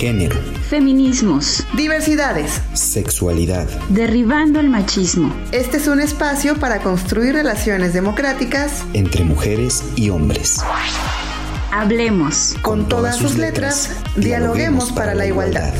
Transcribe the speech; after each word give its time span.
género, 0.00 0.40
feminismos, 0.70 1.62
diversidades, 1.76 2.62
sexualidad, 2.72 3.68
derribando 3.90 4.58
el 4.58 4.70
machismo. 4.70 5.30
Este 5.52 5.76
es 5.76 5.88
un 5.88 6.00
espacio 6.00 6.56
para 6.56 6.78
construir 6.78 7.34
relaciones 7.34 7.92
democráticas 7.92 8.82
entre 8.94 9.24
mujeres 9.24 9.84
y 9.96 10.08
hombres. 10.08 10.64
Hablemos. 11.70 12.56
Con, 12.62 12.88
todas, 12.88 13.18
sus 13.18 13.36
letras, 13.36 13.90
dialoguemos 14.16 14.90
para 14.90 15.14
la 15.14 15.26
igualdad. 15.26 15.74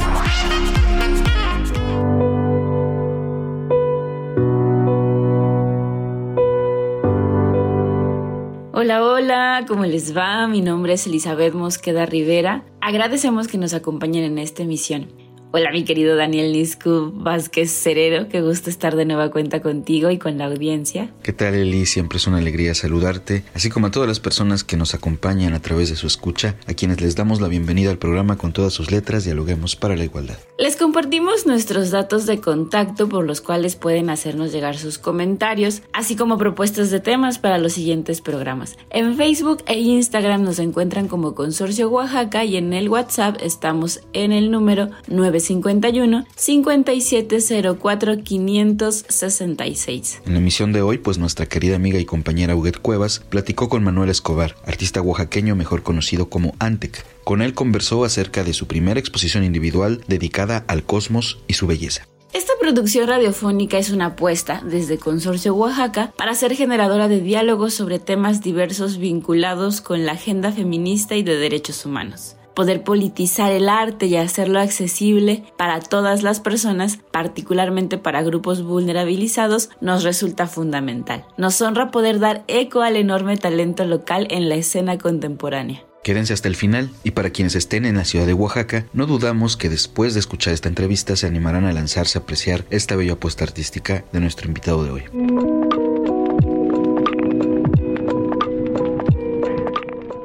Hola, 8.91 9.05
hola, 9.05 9.65
¿cómo 9.69 9.85
les 9.85 10.17
va? 10.17 10.49
Mi 10.49 10.63
nombre 10.63 10.95
es 10.95 11.07
Elizabeth 11.07 11.55
Mosqueda 11.55 12.07
Rivera. 12.07 12.65
Agradecemos 12.81 13.47
que 13.47 13.57
nos 13.57 13.73
acompañen 13.73 14.25
en 14.25 14.39
esta 14.39 14.65
emisión. 14.65 15.07
Hola 15.53 15.73
mi 15.73 15.83
querido 15.83 16.15
Daniel 16.15 16.53
Niscu 16.53 17.11
Vázquez 17.13 17.73
Cerero, 17.73 18.29
qué 18.29 18.41
gusto 18.41 18.71
estar 18.71 18.95
de 18.95 19.05
nueva 19.05 19.33
cuenta 19.33 19.61
contigo 19.61 20.09
y 20.13 20.17
con 20.17 20.39
la 20.39 20.45
audiencia. 20.45 21.11
¿Qué 21.25 21.33
tal 21.33 21.55
Eli? 21.55 21.87
Siempre 21.87 22.19
es 22.19 22.29
una 22.29 22.39
alegría 22.39 22.73
saludarte, 22.73 23.43
así 23.53 23.69
como 23.69 23.89
a 23.89 23.91
todas 23.91 24.09
las 24.09 24.21
personas 24.21 24.63
que 24.63 24.77
nos 24.77 24.95
acompañan 24.95 25.53
a 25.55 25.61
través 25.61 25.91
de 25.91 25.97
su 25.97 26.07
escucha, 26.07 26.55
a 26.69 26.75
quienes 26.75 27.01
les 27.01 27.17
damos 27.17 27.41
la 27.41 27.49
bienvenida 27.49 27.91
al 27.91 27.99
programa 27.99 28.39
con 28.39 28.53
todas 28.53 28.73
sus 28.73 28.93
letras, 28.93 29.25
dialoguemos 29.25 29.75
para 29.75 29.97
la 29.97 30.05
igualdad. 30.05 30.39
Les 30.57 30.77
compartimos 30.77 31.47
nuestros 31.47 31.91
datos 31.91 32.27
de 32.27 32.41
contacto 32.41 33.09
por 33.09 33.27
los 33.27 33.41
cuales 33.41 33.75
pueden 33.75 34.09
hacernos 34.09 34.53
llegar 34.53 34.79
sus 34.79 34.99
comentarios, 34.99 35.83
así 35.93 36.15
como 36.15 36.39
propuestas 36.39 36.93
de 36.93 37.01
temas 37.01 37.41
para 37.41 37.59
los 37.59 37.73
siguientes 37.73 38.21
programas. 38.21 38.77
En 38.91 39.17
Facebook 39.17 39.65
e 39.67 39.81
Instagram 39.81 40.45
nos 40.45 40.61
encuentran 40.61 41.09
como 41.09 41.35
Consorcio 41.35 41.89
Oaxaca 41.89 42.45
y 42.45 42.57
en 42.57 42.73
el 42.73 42.89
WhatsApp 42.89 43.39
estamos 43.43 44.01
en 44.13 44.31
el 44.31 44.53
número 44.53 44.91
9 45.09 45.40
51 45.41 46.27
5704 46.37 48.23
566. 48.23 50.23
En 50.27 50.33
la 50.33 50.39
emisión 50.39 50.73
de 50.73 50.83
hoy, 50.83 50.99
pues 50.99 51.19
nuestra 51.19 51.47
querida 51.47 51.77
amiga 51.77 51.99
y 51.99 52.05
compañera 52.05 52.55
Huguet 52.55 52.79
Cuevas 52.79 53.21
platicó 53.29 53.69
con 53.69 53.83
Manuel 53.83 54.11
Escobar, 54.11 54.57
artista 54.65 55.03
oaxaqueño 55.03 55.57
mejor 55.57 55.83
conocido 55.83 56.29
como 56.29 56.55
Antec. 56.59 57.05
Con 57.25 57.43
él 57.43 57.55
conversó 57.55 58.05
acerca 58.05 58.45
de 58.45 58.53
su 58.53 58.67
primera 58.67 59.01
exposición 59.01 59.45
individual 59.45 60.03
dedicada 60.07 60.65
al 60.69 60.85
cosmos 60.85 61.39
y 61.49 61.55
su 61.55 61.67
belleza. 61.67 62.07
Esta 62.33 62.53
producción 62.61 63.09
radiofónica 63.09 63.79
es 63.79 63.91
una 63.91 64.07
apuesta 64.07 64.63
desde 64.65 64.99
Consorcio 64.99 65.55
Oaxaca 65.55 66.13
para 66.17 66.35
ser 66.35 66.55
generadora 66.55 67.09
de 67.09 67.21
diálogos 67.21 67.75
sobre 67.75 67.99
temas 67.99 68.41
diversos 68.41 68.99
vinculados 68.99 69.81
con 69.81 70.07
la 70.07 70.13
agenda 70.13 70.53
feminista 70.53 71.17
y 71.17 71.25
de 71.25 71.37
derechos 71.37 71.85
humanos 71.85 72.37
poder 72.61 72.83
politizar 72.83 73.53
el 73.53 73.71
arte 73.71 74.05
y 74.05 74.17
hacerlo 74.17 74.61
accesible 74.61 75.45
para 75.57 75.81
todas 75.81 76.23
las 76.23 76.41
personas, 76.41 76.99
particularmente 77.11 77.97
para 77.97 78.23
grupos 78.23 78.63
vulnerabilizados, 78.63 79.71
nos 79.81 80.05
resulta 80.05 80.47
fundamental. 80.47 81.25
Nos 81.39 81.63
honra 81.63 81.91
poder 81.91 82.19
dar 82.19 82.45
eco 82.49 82.83
al 82.83 82.97
enorme 82.97 83.39
talento 83.39 83.87
local 83.87 84.27
en 84.29 84.51
la 84.51 84.57
escena 84.57 84.99
contemporánea. 84.99 85.83
Quédense 86.03 86.35
hasta 86.35 86.49
el 86.49 86.57
final 86.57 86.91
y 87.03 87.13
para 87.13 87.31
quienes 87.31 87.55
estén 87.55 87.87
en 87.87 87.97
la 87.97 88.05
ciudad 88.05 88.27
de 88.27 88.35
Oaxaca, 88.35 88.85
no 88.93 89.07
dudamos 89.07 89.57
que 89.57 89.71
después 89.71 90.13
de 90.13 90.21
escuchar 90.21 90.53
esta 90.53 90.69
entrevista 90.69 91.17
se 91.17 91.27
animarán 91.27 91.65
a 91.65 91.73
lanzarse 91.73 92.19
a 92.19 92.21
apreciar 92.21 92.67
esta 92.69 92.95
bella 92.95 93.15
apuesta 93.15 93.43
artística 93.43 94.05
de 94.13 94.21
nuestro 94.21 94.49
invitado 94.49 94.85
de 94.85 94.91
hoy. 94.91 95.70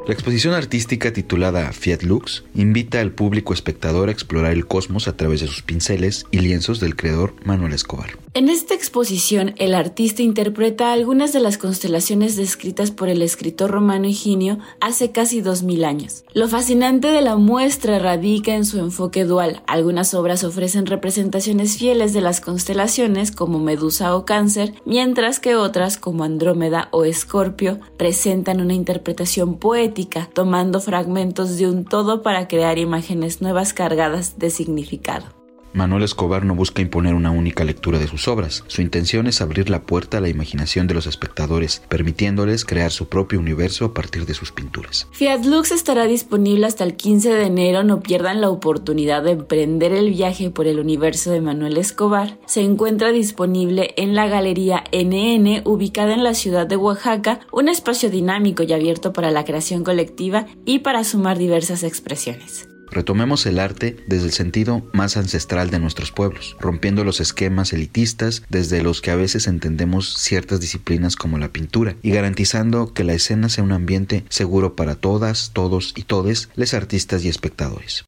La 0.07 0.13
exposición 0.13 0.53
artística 0.53 1.11
titulada 1.11 1.71
Fiat 1.71 2.03
Lux 2.03 2.43
invita 2.53 2.99
al 2.99 3.11
público 3.11 3.55
espectador 3.55 4.09
a 4.09 4.11
explorar 4.11 4.51
el 4.51 4.67
cosmos 4.67 5.07
a 5.07 5.17
través 5.17 5.41
de 5.41 5.47
sus 5.47 5.63
pinceles 5.63 6.27
y 6.29 6.41
lienzos 6.41 6.79
del 6.79 6.95
creador 6.95 7.33
Manuel 7.43 7.73
Escobar. 7.73 8.11
En 8.35 8.49
esta 8.49 8.75
exposición, 8.75 9.55
el 9.57 9.73
artista 9.73 10.21
interpreta 10.21 10.91
algunas 10.91 11.33
de 11.33 11.39
las 11.39 11.57
constelaciones 11.57 12.35
descritas 12.35 12.91
por 12.91 13.09
el 13.09 13.23
escritor 13.23 13.71
romano 13.71 14.07
Higinio 14.07 14.59
hace 14.79 15.11
casi 15.11 15.41
dos 15.41 15.63
mil 15.63 15.83
años. 15.83 16.23
Lo 16.33 16.49
fascinante 16.49 17.07
de 17.07 17.21
la 17.21 17.37
muestra 17.37 17.97
radica 17.97 18.53
en 18.53 18.65
su 18.65 18.77
enfoque 18.77 19.23
dual. 19.23 19.63
Algunas 19.65 20.13
obras 20.13 20.43
ofrecen 20.43 20.85
representaciones 20.85 21.77
fieles 21.77 22.13
de 22.13 22.21
las 22.21 22.41
constelaciones 22.41 23.31
como 23.31 23.57
Medusa 23.57 24.15
o 24.15 24.25
Cáncer, 24.25 24.73
mientras 24.85 25.39
que 25.39 25.55
otras 25.55 25.97
como 25.97 26.25
Andrómeda 26.25 26.89
o 26.91 27.05
Escorpio 27.05 27.79
presentan 27.97 28.61
una 28.61 28.73
interpretación 28.73 29.57
poética 29.57 29.94
tomando 30.33 30.79
fragmentos 30.81 31.57
de 31.57 31.69
un 31.69 31.85
todo 31.85 32.21
para 32.21 32.47
crear 32.47 32.77
imágenes 32.77 33.41
nuevas 33.41 33.73
cargadas 33.73 34.37
de 34.37 34.49
significado. 34.49 35.44
Manuel 35.75 36.03
Escobar 36.03 36.45
no 36.45 36.55
busca 36.55 36.81
imponer 36.81 37.15
una 37.15 37.31
única 37.31 37.65
lectura 37.65 37.99
de 37.99 38.07
sus 38.07 38.29
obras. 38.29 38.63
Su 38.67 38.81
intención 38.81 39.27
es 39.27 39.41
abrir 39.41 39.69
la 39.69 39.81
puerta 39.81 40.19
a 40.19 40.21
la 40.21 40.29
imaginación 40.29 40.87
de 40.87 40.93
los 40.93 41.05
espectadores, 41.05 41.81
permitiéndoles 41.89 42.63
crear 42.63 42.91
su 42.91 43.09
propio 43.09 43.39
universo 43.39 43.83
a 43.83 43.93
partir 43.93 44.25
de 44.25 44.33
sus 44.33 44.53
pinturas. 44.53 45.09
Fiat 45.11 45.43
Lux 45.43 45.73
estará 45.73 46.05
disponible 46.05 46.65
hasta 46.65 46.85
el 46.85 46.95
15 46.95 47.29
de 47.29 47.45
enero. 47.47 47.83
No 47.83 47.99
pierdan 47.99 48.39
la 48.39 48.49
oportunidad 48.49 49.23
de 49.23 49.31
emprender 49.31 49.91
el 49.91 50.11
viaje 50.11 50.49
por 50.49 50.65
el 50.65 50.79
universo 50.79 51.31
de 51.31 51.41
Manuel 51.41 51.75
Escobar. 51.75 52.39
Se 52.45 52.61
encuentra 52.61 53.11
disponible 53.11 53.93
en 53.97 54.15
la 54.15 54.27
Galería 54.27 54.85
NN, 54.93 55.61
ubicada 55.65 56.13
en 56.13 56.23
la 56.23 56.35
ciudad 56.35 56.67
de 56.67 56.77
Oaxaca, 56.77 57.41
un 57.51 57.67
espacio 57.67 58.09
dinámico 58.09 58.63
y 58.63 58.71
abierto 58.71 59.11
para 59.11 59.29
la 59.29 59.43
creación 59.43 59.83
colectiva 59.83 60.45
y 60.63 60.79
para 60.79 61.03
sumar 61.03 61.37
diversas 61.37 61.83
expresiones. 61.83 62.69
Retomemos 62.91 63.45
el 63.45 63.59
arte 63.59 63.97
desde 64.07 64.27
el 64.27 64.31
sentido 64.31 64.89
más 64.93 65.17
ancestral 65.17 65.69
de 65.69 65.79
nuestros 65.79 66.11
pueblos, 66.11 66.55
rompiendo 66.59 67.03
los 67.03 67.19
esquemas 67.19 67.73
elitistas 67.73 68.43
desde 68.49 68.81
los 68.81 69.01
que 69.01 69.11
a 69.11 69.15
veces 69.15 69.47
entendemos 69.47 70.13
ciertas 70.13 70.59
disciplinas 70.59 71.15
como 71.15 71.37
la 71.37 71.49
pintura 71.49 71.95
y 72.01 72.11
garantizando 72.11 72.93
que 72.93 73.03
la 73.03 73.13
escena 73.13 73.49
sea 73.49 73.63
un 73.63 73.71
ambiente 73.71 74.25
seguro 74.29 74.75
para 74.75 74.95
todas, 74.95 75.51
todos 75.53 75.93
y 75.95 76.03
todes, 76.03 76.49
les 76.55 76.73
artistas 76.73 77.23
y 77.23 77.29
espectadores. 77.29 78.05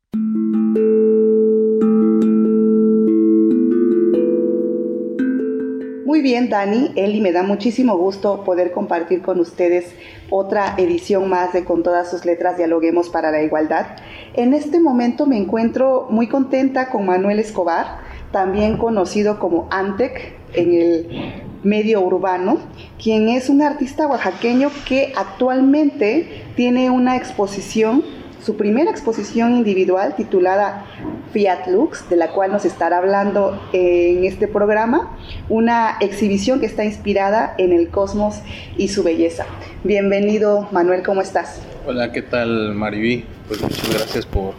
Muy 6.18 6.24
bien, 6.24 6.50
Dani, 6.50 6.94
Eli, 6.96 7.22
me 7.22 7.32
da 7.32 7.44
muchísimo 7.44 7.96
gusto 7.96 8.44
poder 8.44 8.72
compartir 8.72 9.22
con 9.22 9.40
ustedes 9.40 9.94
otra 10.32 10.74
edición 10.80 11.30
más 11.30 11.54
de 11.54 11.64
Con 11.64 11.84
todas 11.84 12.10
sus 12.10 12.26
letras 12.26 12.58
dialoguemos 12.58 13.10
para 13.10 13.30
la 13.30 13.44
igualdad. 13.44 13.86
En 14.34 14.56
este 14.56 14.80
momento 14.80 15.28
me 15.28 15.38
encuentro 15.38 16.08
muy 16.10 16.28
contenta 16.28 16.90
con 16.90 17.06
Manuel 17.06 17.38
Escobar, 17.38 18.00
también 18.32 18.78
conocido 18.78 19.38
como 19.38 19.68
Antec 19.70 20.34
en 20.54 20.74
el 20.74 21.44
medio 21.62 22.02
urbano, 22.02 22.58
quien 23.00 23.30
es 23.30 23.48
un 23.48 23.62
artista 23.62 24.08
oaxaqueño 24.08 24.72
que 24.88 25.14
actualmente 25.16 26.46
tiene 26.56 26.90
una 26.90 27.16
exposición 27.16 28.04
su 28.48 28.56
primera 28.56 28.90
exposición 28.90 29.58
individual 29.58 30.16
titulada 30.16 30.86
Fiat 31.34 31.68
Lux, 31.68 32.10
de 32.10 32.16
la 32.16 32.32
cual 32.32 32.54
nos 32.54 32.64
estará 32.64 33.00
hablando 33.00 33.62
en 33.74 34.24
este 34.24 34.48
programa, 34.48 35.18
una 35.50 35.98
exhibición 36.00 36.62
que 36.62 36.66
está 36.66 36.86
inspirada 36.86 37.56
en 37.58 37.74
el 37.74 37.90
cosmos 37.90 38.40
y 38.78 38.88
su 38.88 39.04
belleza. 39.04 39.46
Bienvenido 39.84 40.70
Manuel, 40.72 41.04
¿cómo 41.04 41.20
estás? 41.20 41.62
Hola, 41.86 42.14
¿qué 42.14 42.22
tal 42.22 42.74
Mariví? 42.74 43.26
Pues 43.50 43.62
muchas 43.62 43.94
gracias 43.94 44.26
por, 44.26 44.54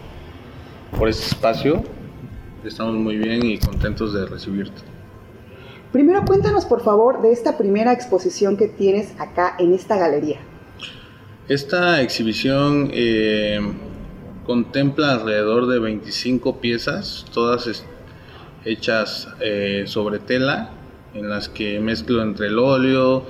por 0.99 1.09
este 1.09 1.25
espacio. 1.25 1.83
Estamos 2.67 2.95
muy 2.95 3.17
bien 3.17 3.43
y 3.47 3.57
contentos 3.57 4.13
de 4.13 4.27
recibirte. 4.27 4.83
Primero 5.93 6.27
cuéntanos 6.27 6.67
por 6.67 6.83
favor 6.83 7.23
de 7.23 7.33
esta 7.33 7.57
primera 7.57 7.95
exposición 7.95 8.59
que 8.59 8.69
tienes 8.69 9.19
acá 9.19 9.55
en 9.59 9.73
esta 9.73 9.97
galería. 9.97 10.41
Esta 11.49 12.03
exhibición 12.03 12.91
eh, 12.93 13.59
contempla 14.45 15.13
alrededor 15.13 15.67
de 15.67 15.79
25 15.79 16.61
piezas, 16.61 17.25
todas 17.33 17.87
hechas 18.67 19.29
eh, 19.41 19.85
sobre 19.87 20.19
tela, 20.19 20.69
en 21.15 21.31
las 21.31 21.49
que 21.49 21.81
mezclo 21.81 22.23
entre 22.23 22.49
el 22.49 22.59
óleo, 22.59 23.25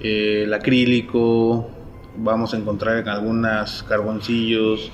eh, 0.00 0.44
el 0.46 0.54
acrílico, 0.54 1.70
vamos 2.16 2.54
a 2.54 2.56
encontrar 2.56 3.06
algunas 3.06 3.82
carboncillos, 3.82 4.90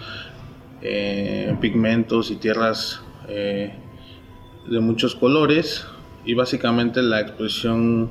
pigmentos 1.60 2.32
y 2.32 2.36
tierras 2.36 3.00
de 3.26 4.80
muchos 4.80 5.14
colores 5.14 5.86
y 6.26 6.34
básicamente 6.34 7.02
la 7.02 7.20
exposición 7.20 8.10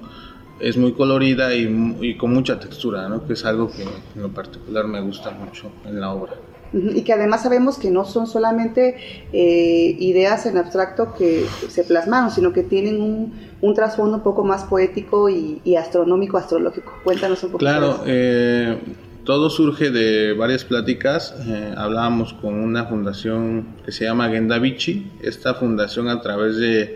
es 0.64 0.78
muy 0.78 0.94
colorida 0.94 1.54
y, 1.54 2.16
con 2.18 2.34
mucha 2.34 2.60
textura, 2.60 3.10
¿no? 3.10 3.28
que 3.28 3.34
es 3.34 3.44
algo 3.46 3.70
que 3.70 3.84
en 3.84 4.22
lo 4.22 4.30
particular 4.30 4.88
me 4.88 5.02
gusta 5.02 5.32
mucho 5.32 5.70
en 5.86 6.00
la 6.00 6.12
obra. 6.12 6.34
Y 6.74 7.04
que 7.04 7.14
además 7.14 7.44
sabemos 7.44 7.78
que 7.78 7.92
no 7.92 8.04
son 8.04 8.26
solamente 8.26 8.96
eh, 9.32 9.96
ideas 10.00 10.48
en 10.48 10.58
abstracto 10.58 11.14
que 11.14 11.46
se 11.68 11.84
plasmaron, 11.84 12.32
sino 12.32 12.52
que 12.52 12.64
tienen 12.64 13.00
un, 13.00 13.34
un 13.62 13.74
trasfondo 13.76 14.18
un 14.18 14.24
poco 14.24 14.44
más 14.44 14.64
poético 14.64 15.30
y, 15.30 15.76
astronómico, 15.76 16.38
astrológico. 16.38 16.94
Cuéntanos 17.04 17.44
un 17.44 17.52
poco. 17.52 17.60
Claro, 17.60 18.02
eh, 18.08 18.76
todo 19.24 19.50
surge 19.50 19.92
de 19.92 20.34
varias 20.34 20.64
pláticas. 20.64 21.36
Eh, 21.46 21.74
hablábamos 21.78 22.34
con 22.34 22.56
una 22.56 22.86
fundación 22.86 23.76
que 23.86 23.92
se 23.92 24.06
llama 24.06 24.30
Gendavici. 24.30 25.12
Esta 25.22 25.54
fundación 25.54 26.08
a 26.08 26.22
través 26.22 26.58
de 26.58 26.96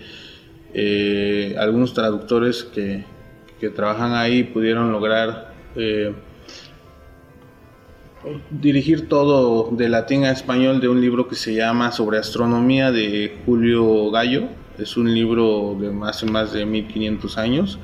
eh, 0.74 1.56
algunos 1.60 1.94
traductores 1.94 2.63
que, 2.63 3.06
que, 3.59 3.69
trabajan 3.69 4.13
ahí 4.13 4.44
pudieron 4.44 4.92
lograr 4.92 5.54
eh, 5.75 6.13
dirigir 8.50 9.07
todo 9.07 9.69
de 9.71 9.89
latín 9.89 10.25
a 10.25 10.31
español 10.31 10.81
de 10.81 10.89
un 10.89 11.01
libro 11.01 11.27
que 11.27 11.36
se 11.36 11.54
llama 11.54 11.92
Sobre 11.92 12.18
Astronomía 12.18 12.92
de 12.92 13.38
Julio 13.45 14.12
Gallo. 14.12 14.50
Es 14.77 14.98
un 14.98 15.13
libro 15.13 15.75
de 15.80 15.92
más, 15.92 16.24
más 16.24 16.54
de 16.54 16.65
1500 16.65 17.38
años 17.38 17.80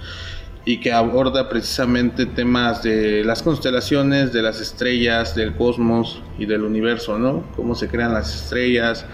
y 0.65 0.79
que 0.79 0.91
aborda 0.93 1.49
precisamente 1.49 2.25
temas 2.25 2.83
de 2.83 3.23
las 3.23 3.43
constelaciones, 3.43 4.31
de 4.31 4.41
las 4.41 4.61
estrellas, 4.61 5.35
del 5.35 5.55
cosmos 5.55 6.21
y 6.37 6.45
del 6.45 6.63
universo, 6.63 7.19
¿no? 7.19 7.43
Cómo 7.55 7.75
se 7.75 7.89
crean 7.89 8.13
las 8.13 8.33
estrellas, 8.33 9.05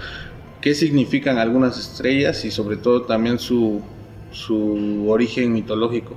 qué 0.62 0.76
significan 0.76 1.40
algunas 1.40 1.80
estrellas 1.80 2.46
y 2.46 2.52
sobre 2.52 2.78
todo 2.78 3.04
también 3.04 3.40
su, 3.40 3.82
su 4.32 5.10
origen 5.10 5.52
mitológico. 5.52 6.16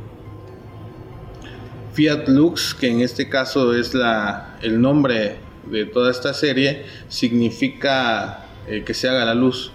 Fiat 1.92 2.28
Lux, 2.28 2.74
que 2.74 2.88
en 2.88 3.00
este 3.00 3.28
caso 3.28 3.74
es 3.74 3.94
la, 3.94 4.56
el 4.62 4.80
nombre 4.80 5.36
de 5.70 5.84
toda 5.86 6.10
esta 6.10 6.34
serie, 6.34 6.84
significa 7.08 8.46
eh, 8.66 8.82
que 8.84 8.94
se 8.94 9.08
haga 9.08 9.24
la 9.24 9.34
luz. 9.34 9.72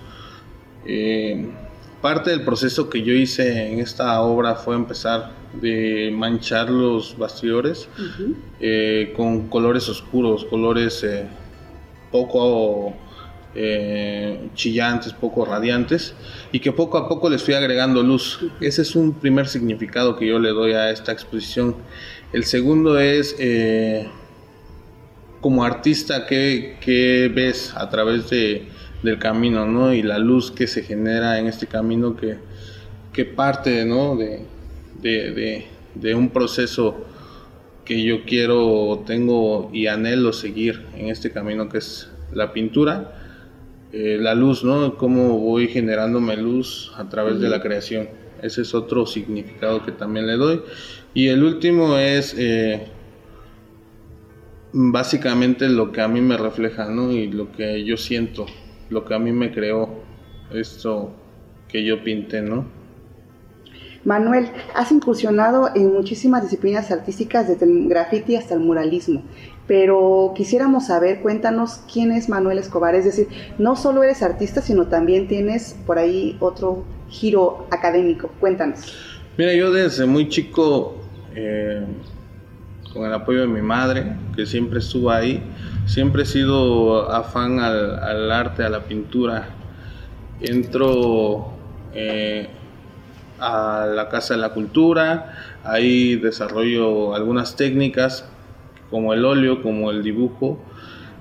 Eh, 0.86 1.50
parte 2.02 2.30
del 2.30 2.44
proceso 2.44 2.90
que 2.90 3.04
yo 3.04 3.14
hice 3.14 3.72
en 3.72 3.80
esta 3.80 4.22
obra 4.22 4.56
fue 4.56 4.76
empezar 4.76 5.32
de 5.54 6.12
manchar 6.14 6.70
los 6.70 7.18
bastidores 7.18 7.90
eh, 8.60 9.14
con 9.16 9.48
colores 9.48 9.90
oscuros, 9.90 10.46
colores 10.46 11.06
poco 12.12 12.96
eh, 13.56 14.50
chillantes, 14.54 15.14
poco 15.14 15.46
radiantes 15.46 16.14
y 16.52 16.60
que 16.60 16.72
poco 16.72 16.98
a 16.98 17.08
poco 17.08 17.30
les 17.30 17.44
fui 17.44 17.54
agregando 17.54 18.04
luz. 18.04 18.40
Ese 18.62 18.82
es 18.82 18.96
un 18.96 19.14
primer 19.14 19.48
significado 19.48 20.16
que 20.16 20.28
yo 20.28 20.40
le 20.40 20.50
doy 20.50 20.74
a 20.74 20.92
esta 20.92 21.12
exposición. 21.12 21.76
El 22.34 22.44
segundo 22.44 23.00
es 23.00 23.36
como 25.42 25.64
artista, 25.64 26.26
¿qué, 26.26 27.32
ves 27.34 27.74
a 27.76 27.90
través 27.90 28.30
de, 28.30 28.68
del 29.04 29.20
camino 29.20 29.66
¿no? 29.66 29.94
y 29.94 30.02
la 30.02 30.20
luz 30.20 30.52
que 30.52 30.68
se 30.68 30.84
genera 30.84 31.40
en 31.40 31.48
este 31.48 31.68
camino 31.68 32.16
que, 32.16 32.38
que 33.14 33.26
parte 33.26 33.86
¿no? 33.86 34.16
de, 34.16 34.46
de, 35.02 36.16
un 36.16 36.30
proceso 36.30 37.06
que 37.86 38.04
yo 38.04 38.26
quiero, 38.26 39.04
tengo 39.06 39.70
y 39.72 39.88
anhelo 39.88 40.34
seguir 40.34 40.86
en 40.96 41.08
este 41.08 41.32
camino 41.32 41.70
que 41.70 41.78
es 41.78 42.10
la 42.34 42.52
pintura. 42.52 43.27
Eh, 43.94 44.18
la 44.20 44.36
luz, 44.36 44.64
¿no? 44.64 44.98
Cómo 44.98 45.40
voy 45.40 45.68
generándome 45.70 46.36
luz 46.36 46.92
a 46.98 47.08
través 47.08 47.40
de 47.40 47.48
la 47.48 47.62
creación. 47.62 48.10
Ese 48.42 48.62
es 48.62 48.76
otro 48.76 49.06
significado 49.06 49.84
que 49.86 49.92
también 49.92 50.28
le 50.28 50.34
doy. 50.34 50.62
Y 51.14 51.28
el 51.30 51.44
último 51.44 51.98
es 51.98 52.36
eh, 52.38 52.88
básicamente 54.74 55.70
lo 55.70 55.92
que 55.92 56.02
a 56.02 56.08
mí 56.08 56.22
me 56.22 56.38
refleja, 56.38 56.90
¿no? 56.90 57.12
Y 57.12 57.32
lo 57.32 57.52
que 57.52 57.84
yo 57.86 57.98
siento, 57.98 58.46
lo 58.90 59.06
que 59.06 59.14
a 59.14 59.20
mí 59.20 59.32
me 59.32 59.52
creó 59.52 60.04
esto 60.54 61.14
que 61.68 61.84
yo 61.84 62.04
pinté, 62.04 62.42
¿no? 62.42 62.66
Manuel, 64.04 64.50
has 64.74 64.92
incursionado 64.92 65.70
en 65.76 65.94
muchísimas 65.94 66.44
disciplinas 66.44 66.92
artísticas, 66.92 67.48
desde 67.48 67.66
el 67.66 67.90
graffiti 67.90 68.36
hasta 68.36 68.54
el 68.54 68.62
muralismo, 68.62 69.24
pero 69.68 70.32
quisiéramos 70.36 70.88
saber, 70.88 71.20
cuéntanos 71.20 71.82
quién 71.92 72.14
es 72.14 72.30
Manuel 72.30 72.58
Escobar, 72.58 72.96
es 72.96 73.04
decir, 73.04 73.28
no 73.58 73.76
solo 73.76 74.02
eres 74.02 74.24
artista, 74.24 74.62
sino 74.62 74.88
también 74.88 75.28
tienes 75.28 75.76
por 75.86 76.00
ahí 76.00 76.38
otro 76.40 76.86
giro 77.10 77.68
académico, 77.70 78.30
cuéntanos. 78.40 78.96
Mira, 79.38 79.54
yo 79.54 79.72
desde 79.72 80.06
muy 80.06 80.30
chico, 80.30 80.96
eh, 81.36 81.86
con 82.94 83.06
el 83.06 83.14
apoyo 83.14 83.42
de 83.42 83.48
mi 83.48 83.62
madre, 83.62 84.16
que 84.36 84.46
siempre 84.46 84.80
estuvo 84.80 85.12
ahí, 85.12 85.44
siempre 85.86 86.24
he 86.24 86.26
sido 86.26 87.12
afán 87.12 87.60
al, 87.60 88.32
arte, 88.32 88.64
a 88.64 88.70
la 88.70 88.86
pintura. 88.86 89.50
Entro 90.40 91.52
eh, 91.94 92.48
a 93.40 93.86
la 93.94 94.08
Casa 94.08 94.36
de 94.36 94.40
la 94.40 94.50
Cultura, 94.50 95.34
ahí 95.64 96.16
desarrollo 96.16 97.14
algunas 97.14 97.56
técnicas 97.56 98.26
como 98.90 99.14
el 99.14 99.26
óleo, 99.26 99.62
como 99.62 99.92
el 99.92 100.04
dibujo 100.04 100.60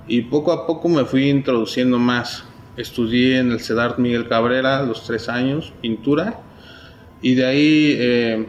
y 0.07 0.21
poco 0.21 0.51
a 0.53 0.65
poco 0.65 0.87
me 0.87 1.05
fui 1.05 1.29
introduciendo 1.29 1.99
más. 1.99 2.45
Estudié 2.77 3.39
en 3.39 3.51
el 3.51 3.59
CEDART 3.59 3.97
Miguel 3.97 4.27
Cabrera 4.27 4.83
los 4.83 5.05
tres 5.05 5.27
años, 5.27 5.73
pintura, 5.81 6.39
y 7.21 7.35
de 7.35 7.45
ahí 7.45 7.95
eh, 7.97 8.47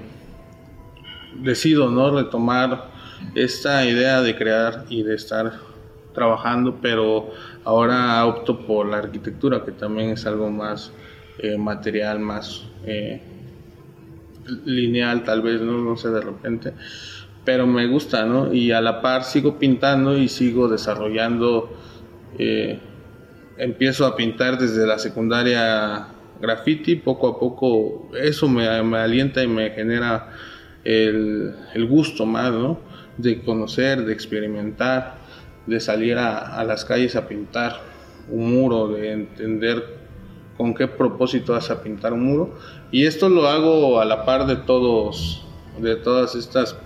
decido 1.40 1.90
¿no? 1.90 2.14
retomar 2.14 2.90
esta 3.34 3.84
idea 3.86 4.20
de 4.20 4.36
crear 4.36 4.84
y 4.88 5.02
de 5.02 5.14
estar 5.14 5.52
trabajando, 6.14 6.78
pero 6.80 7.30
ahora 7.64 8.24
opto 8.26 8.66
por 8.66 8.86
la 8.86 8.98
arquitectura, 8.98 9.64
que 9.64 9.72
también 9.72 10.10
es 10.10 10.26
algo 10.26 10.50
más 10.50 10.92
eh, 11.38 11.56
material, 11.56 12.20
más 12.20 12.66
eh, 12.84 13.20
lineal 14.64 15.24
tal 15.24 15.42
vez, 15.42 15.60
¿no? 15.60 15.78
No 15.78 15.96
sé, 15.96 16.10
de 16.10 16.20
repente. 16.20 16.72
Pero 17.48 17.66
me 17.66 17.86
gusta, 17.86 18.26
¿no? 18.26 18.52
Y 18.52 18.72
a 18.72 18.82
la 18.82 19.00
par 19.00 19.24
sigo 19.24 19.58
pintando 19.58 20.18
y 20.18 20.28
sigo 20.28 20.68
desarrollando. 20.68 21.70
Eh, 22.38 22.78
empiezo 23.56 24.04
a 24.04 24.14
pintar 24.14 24.58
desde 24.58 24.86
la 24.86 24.98
secundaria 24.98 26.08
graffiti, 26.42 26.96
poco 26.96 27.26
a 27.26 27.40
poco 27.40 28.10
eso 28.20 28.50
me, 28.50 28.68
alienta 28.68 29.42
y 29.42 29.48
me 29.48 29.70
genera 29.70 30.28
el, 30.84 31.54
gusto 31.88 32.26
más, 32.26 32.52
¿no? 32.52 32.80
De 33.16 33.40
conocer, 33.40 34.04
de 34.04 34.12
experimentar, 34.12 35.14
de 35.64 35.80
salir 35.80 36.18
a, 36.18 36.54
a 36.54 36.64
las 36.64 36.84
calles 36.84 37.16
a 37.16 37.28
pintar 37.28 37.80
un 38.30 38.52
muro, 38.52 38.88
de 38.88 39.10
entender 39.10 39.82
con 40.58 40.74
qué 40.74 40.86
propósito 40.86 41.54
vas 41.54 41.70
a 41.70 41.82
pintar 41.82 42.12
un 42.12 42.24
muro. 42.24 42.58
Y 42.92 43.06
esto 43.06 43.30
lo 43.30 43.48
hago 43.48 44.02
a 44.02 44.04
la 44.04 44.26
par 44.26 44.46
de 44.46 44.56
todos, 44.56 45.46
de 45.80 45.96
todas 45.96 46.34
estas 46.34 46.76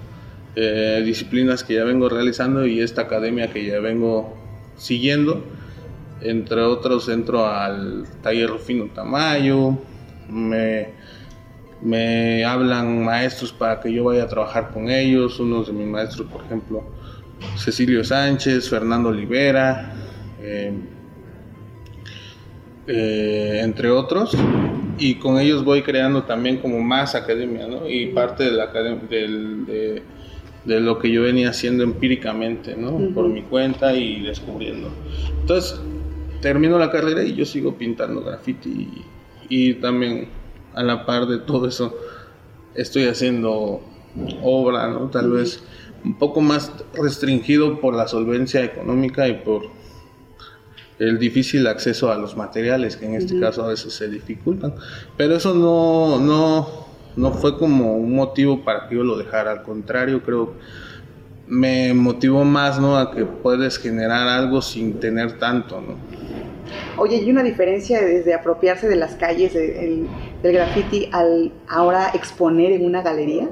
eh, 0.55 1.03
disciplinas 1.05 1.65
que 1.65 1.75
ya 1.75 1.85
vengo 1.85 2.09
realizando 2.09 2.67
y 2.67 2.81
esta 2.81 3.03
academia 3.03 3.53
que 3.53 3.65
ya 3.65 3.81
vengo 3.81 4.37
siguiendo. 4.77 5.45
Entre 6.21 6.61
otros, 6.61 7.09
entro 7.09 7.47
al 7.47 8.05
taller 8.23 8.51
Rufino 8.51 8.87
Tamayo, 8.95 9.79
me, 10.29 10.89
me 11.81 12.45
hablan 12.45 13.05
maestros 13.05 13.53
para 13.53 13.81
que 13.81 13.93
yo 13.93 14.05
vaya 14.05 14.25
a 14.25 14.29
trabajar 14.29 14.71
con 14.71 14.89
ellos, 14.89 15.41
unos 15.41 15.67
de 15.67 15.73
mis 15.73 15.87
maestros, 15.87 16.29
por 16.29 16.45
ejemplo, 16.45 16.85
Cecilio 17.57 18.05
Sánchez, 18.05 18.69
Fernando 18.69 19.09
Olivera, 19.09 19.95
eh, 20.41 20.73
eh, 22.87 23.61
entre 23.63 23.91
otros, 23.91 24.37
y 24.99 25.17
con 25.17 25.39
ellos 25.39 25.65
voy 25.65 25.83
creando 25.83 26.25
también 26.25 26.59
como 26.59 26.81
más 26.81 27.15
academia, 27.15 27.67
¿no? 27.67 27.89
Y 27.89 28.07
parte 28.07 28.45
de, 28.45 28.51
la, 28.53 28.67
de, 28.67 30.03
de, 30.65 30.81
lo 30.81 30.99
que 30.99 31.11
yo 31.11 31.23
venía 31.23 31.51
haciendo 31.51 31.85
empíricamente, 31.85 32.77
¿no? 32.77 32.99
Por 33.15 33.29
mi 33.29 33.43
cuenta 33.43 33.95
y 33.95 34.21
descubriendo. 34.23 34.89
Entonces, 35.41 35.81
termino 36.41 36.79
la 36.79 36.91
carrera 36.91 37.23
y 37.23 37.35
yo 37.35 37.47
sigo 37.47 37.77
pintando 37.77 38.23
graffiti 38.23 38.89
y, 39.49 39.75
también 39.75 40.29
a 40.75 40.83
la 40.83 41.05
par 41.05 41.27
de 41.27 41.39
todo 41.39 41.69
eso 41.69 41.95
estoy 42.75 43.05
haciendo 43.05 43.83
obra, 44.43 44.89
¿no? 44.89 45.09
Tal 45.11 45.31
vez 45.31 45.63
un 46.05 46.19
poco 46.19 46.41
más 46.41 46.73
restringido 46.95 47.81
por 47.81 47.95
la 47.95 48.09
solvencia 48.09 48.65
económica 48.65 49.29
y 49.29 49.35
por 49.35 49.63
el 50.99 51.19
difícil 51.19 51.67
acceso 51.67 52.13
a 52.13 52.17
los 52.17 52.37
materiales, 52.37 52.97
que 52.97 53.07
en 53.07 53.15
este 53.15 53.39
caso 53.39 53.65
a 53.65 53.69
veces 53.69 53.93
se 53.93 54.09
dificultan. 54.09 54.75
Pero 55.17 55.37
eso 55.37 55.55
no, 55.55 56.21
no, 56.21 56.82
no 57.17 57.33
fue 57.33 57.59
como 57.59 57.97
un 57.97 58.15
motivo 58.15 58.65
para 58.65 58.89
que 58.89 58.97
yo 58.97 59.05
lo 59.05 59.17
dejara, 59.17 59.53
al 59.53 59.63
contrario, 59.63 60.23
creo 60.23 60.55
me 61.47 61.93
motivó 61.93 62.45
más, 62.45 62.81
¿no? 62.81 62.97
A 62.97 63.11
que 63.11 63.27
puedes 63.27 63.79
generar 63.79 64.27
algo 64.27 64.63
sin 64.63 64.99
tener 65.01 65.39
tanto, 65.39 65.81
¿no? 65.81 65.97
Oye, 66.97 67.17
¿hay 67.17 67.31
una 67.31 67.43
diferencia 67.43 68.01
desde 68.01 68.33
apropiarse 68.33 68.89
de 68.89 68.97
las 68.97 69.17
calles 69.17 69.53
del 69.53 70.09
graffiti 70.43 71.09
al 71.13 71.53
ahora 71.69 72.11
exponer 72.15 72.73
en 72.73 72.87
una 72.87 73.03
galería? 73.03 73.49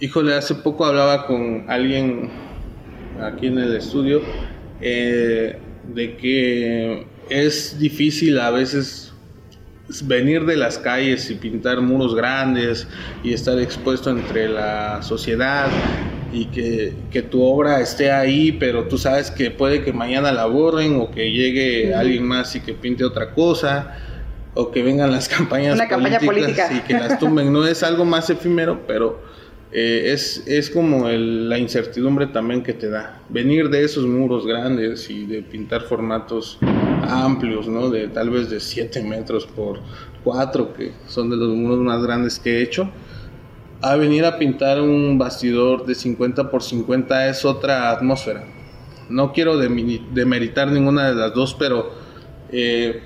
Híjole, 0.00 0.34
hace 0.34 0.54
poco 0.54 0.86
hablaba 0.86 1.26
con 1.26 1.64
alguien 1.68 2.30
aquí 3.20 3.48
en 3.48 3.58
el 3.58 3.76
estudio 3.76 4.22
eh, 4.80 5.58
de 5.92 6.16
que 6.16 7.06
es 7.28 7.78
difícil 7.78 8.38
a 8.38 8.50
veces 8.50 9.07
venir 10.02 10.44
de 10.44 10.56
las 10.56 10.78
calles 10.78 11.30
y 11.30 11.34
pintar 11.34 11.80
muros 11.80 12.14
grandes 12.14 12.86
y 13.22 13.32
estar 13.32 13.58
expuesto 13.58 14.10
entre 14.10 14.48
la 14.48 15.02
sociedad 15.02 15.68
y 16.32 16.46
que, 16.46 16.92
que, 17.10 17.22
tu 17.22 17.42
obra 17.42 17.80
esté 17.80 18.10
ahí, 18.10 18.52
pero 18.52 18.84
tú 18.84 18.98
sabes 18.98 19.30
que 19.30 19.50
puede 19.50 19.82
que 19.82 19.94
mañana 19.94 20.30
la 20.30 20.44
borren 20.44 20.96
o 20.96 21.10
que 21.10 21.30
llegue 21.30 21.94
alguien 21.94 22.24
más 22.24 22.54
y 22.54 22.60
que 22.60 22.74
pinte 22.74 23.04
otra 23.04 23.32
cosa 23.32 23.96
o 24.54 24.70
que 24.70 24.82
vengan 24.82 25.10
las 25.10 25.28
campañas 25.36 25.76
Una 25.76 25.88
campaña 25.88 26.20
política 26.20 26.70
y 26.72 26.80
que 26.80 26.94
las 26.94 27.18
tumben. 27.18 27.52
No 27.52 27.66
es 27.66 27.82
algo 27.82 28.04
más 28.04 28.28
efímero, 28.28 28.80
pero 28.86 29.22
eh, 29.72 30.10
es, 30.12 30.42
es 30.46 30.68
como 30.68 31.08
la 31.08 31.58
incertidumbre 31.58 32.26
también 32.26 32.62
que 32.62 32.74
te 32.74 32.90
da. 32.90 33.20
Venir 33.28 33.70
de 33.70 33.84
esos 33.84 34.04
muros 34.04 34.46
grandes 34.46 35.08
y 35.08 35.26
de 35.26 35.42
pintar 35.42 35.82
formatos 35.82 36.58
amplios, 37.08 37.68
¿no? 37.68 37.90
De 37.90 38.08
tal 38.08 38.30
vez 38.30 38.50
de 38.50 38.60
7 38.60 39.02
metros 39.02 39.46
por 39.46 39.80
4, 40.24 40.74
que 40.74 40.92
son 41.06 41.30
de 41.30 41.36
los 41.36 41.48
muros 41.48 41.78
más 41.78 42.02
grandes 42.02 42.38
que 42.38 42.58
he 42.58 42.62
hecho. 42.62 42.90
A 43.80 43.96
venir 43.96 44.24
a 44.24 44.38
pintar 44.38 44.80
un 44.80 45.18
bastidor 45.18 45.86
de 45.86 45.94
50 45.94 46.50
por 46.50 46.62
50 46.62 47.28
es 47.28 47.44
otra 47.44 47.90
atmósfera. 47.90 48.44
No 49.08 49.32
quiero 49.32 49.56
demeritar 49.56 50.70
ninguna 50.70 51.08
de 51.08 51.14
las 51.14 51.32
dos, 51.32 51.54
pero 51.54 51.92
eh, 52.50 53.02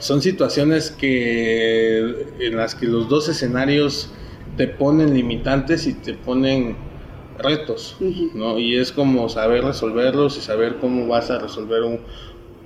son 0.00 0.20
situaciones 0.20 0.90
que 0.90 2.26
en 2.40 2.56
las 2.56 2.74
que 2.74 2.86
los 2.86 3.08
dos 3.08 3.28
escenarios 3.28 4.10
te 4.56 4.66
ponen 4.68 5.14
limitantes 5.14 5.86
y 5.86 5.94
te 5.94 6.14
ponen 6.14 6.76
retos, 7.38 7.96
¿no? 8.34 8.58
Y 8.58 8.76
es 8.76 8.92
como 8.92 9.28
saber 9.28 9.64
resolverlos 9.64 10.36
y 10.38 10.40
saber 10.40 10.76
cómo 10.80 11.06
vas 11.06 11.30
a 11.30 11.38
resolver 11.38 11.82
un, 11.82 12.00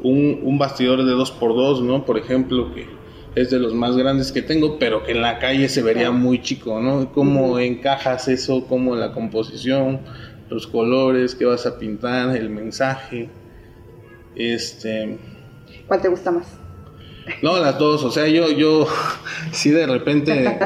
un, 0.03 0.59
bastidor 0.59 1.05
de 1.05 1.13
dos 1.13 1.31
por 1.31 1.55
dos, 1.55 1.83
¿no? 1.83 2.05
Por 2.05 2.19
ejemplo, 2.19 2.73
que 2.75 2.87
es 3.35 3.51
de 3.51 3.59
los 3.59 3.75
más 3.75 3.97
grandes 3.97 4.33
que 4.33 4.43
tengo, 4.43 4.79
pero 4.79 5.05
que 5.05 5.13
en 5.13 5.23
la 5.23 5.39
calle 5.39 5.69
se 5.69 5.83
vería 5.83 6.11
muy 6.11 6.43
chico, 6.43 6.81
¿no? 6.81 7.13
Cómo 7.13 7.59
encajas 7.59 8.29
eso, 8.29 8.67
cómo 8.69 8.97
la 8.97 9.13
composición, 9.13 10.01
los 10.49 10.67
colores 10.67 11.35
que 11.35 11.45
vas 11.45 11.67
a 11.67 11.79
pintar, 11.79 12.37
el 12.37 12.51
mensaje, 12.51 13.29
este... 14.35 15.19
¿Cuál 15.87 16.01
te 16.01 16.09
gusta 16.09 16.31
más? 16.31 16.59
No, 17.43 17.59
las 17.59 17.79
dos, 17.79 18.03
o 18.05 18.11
sea, 18.11 18.27
yo, 18.27 18.51
yo, 18.51 18.87
sí 19.53 19.71
de 19.71 19.87
repente 19.87 20.59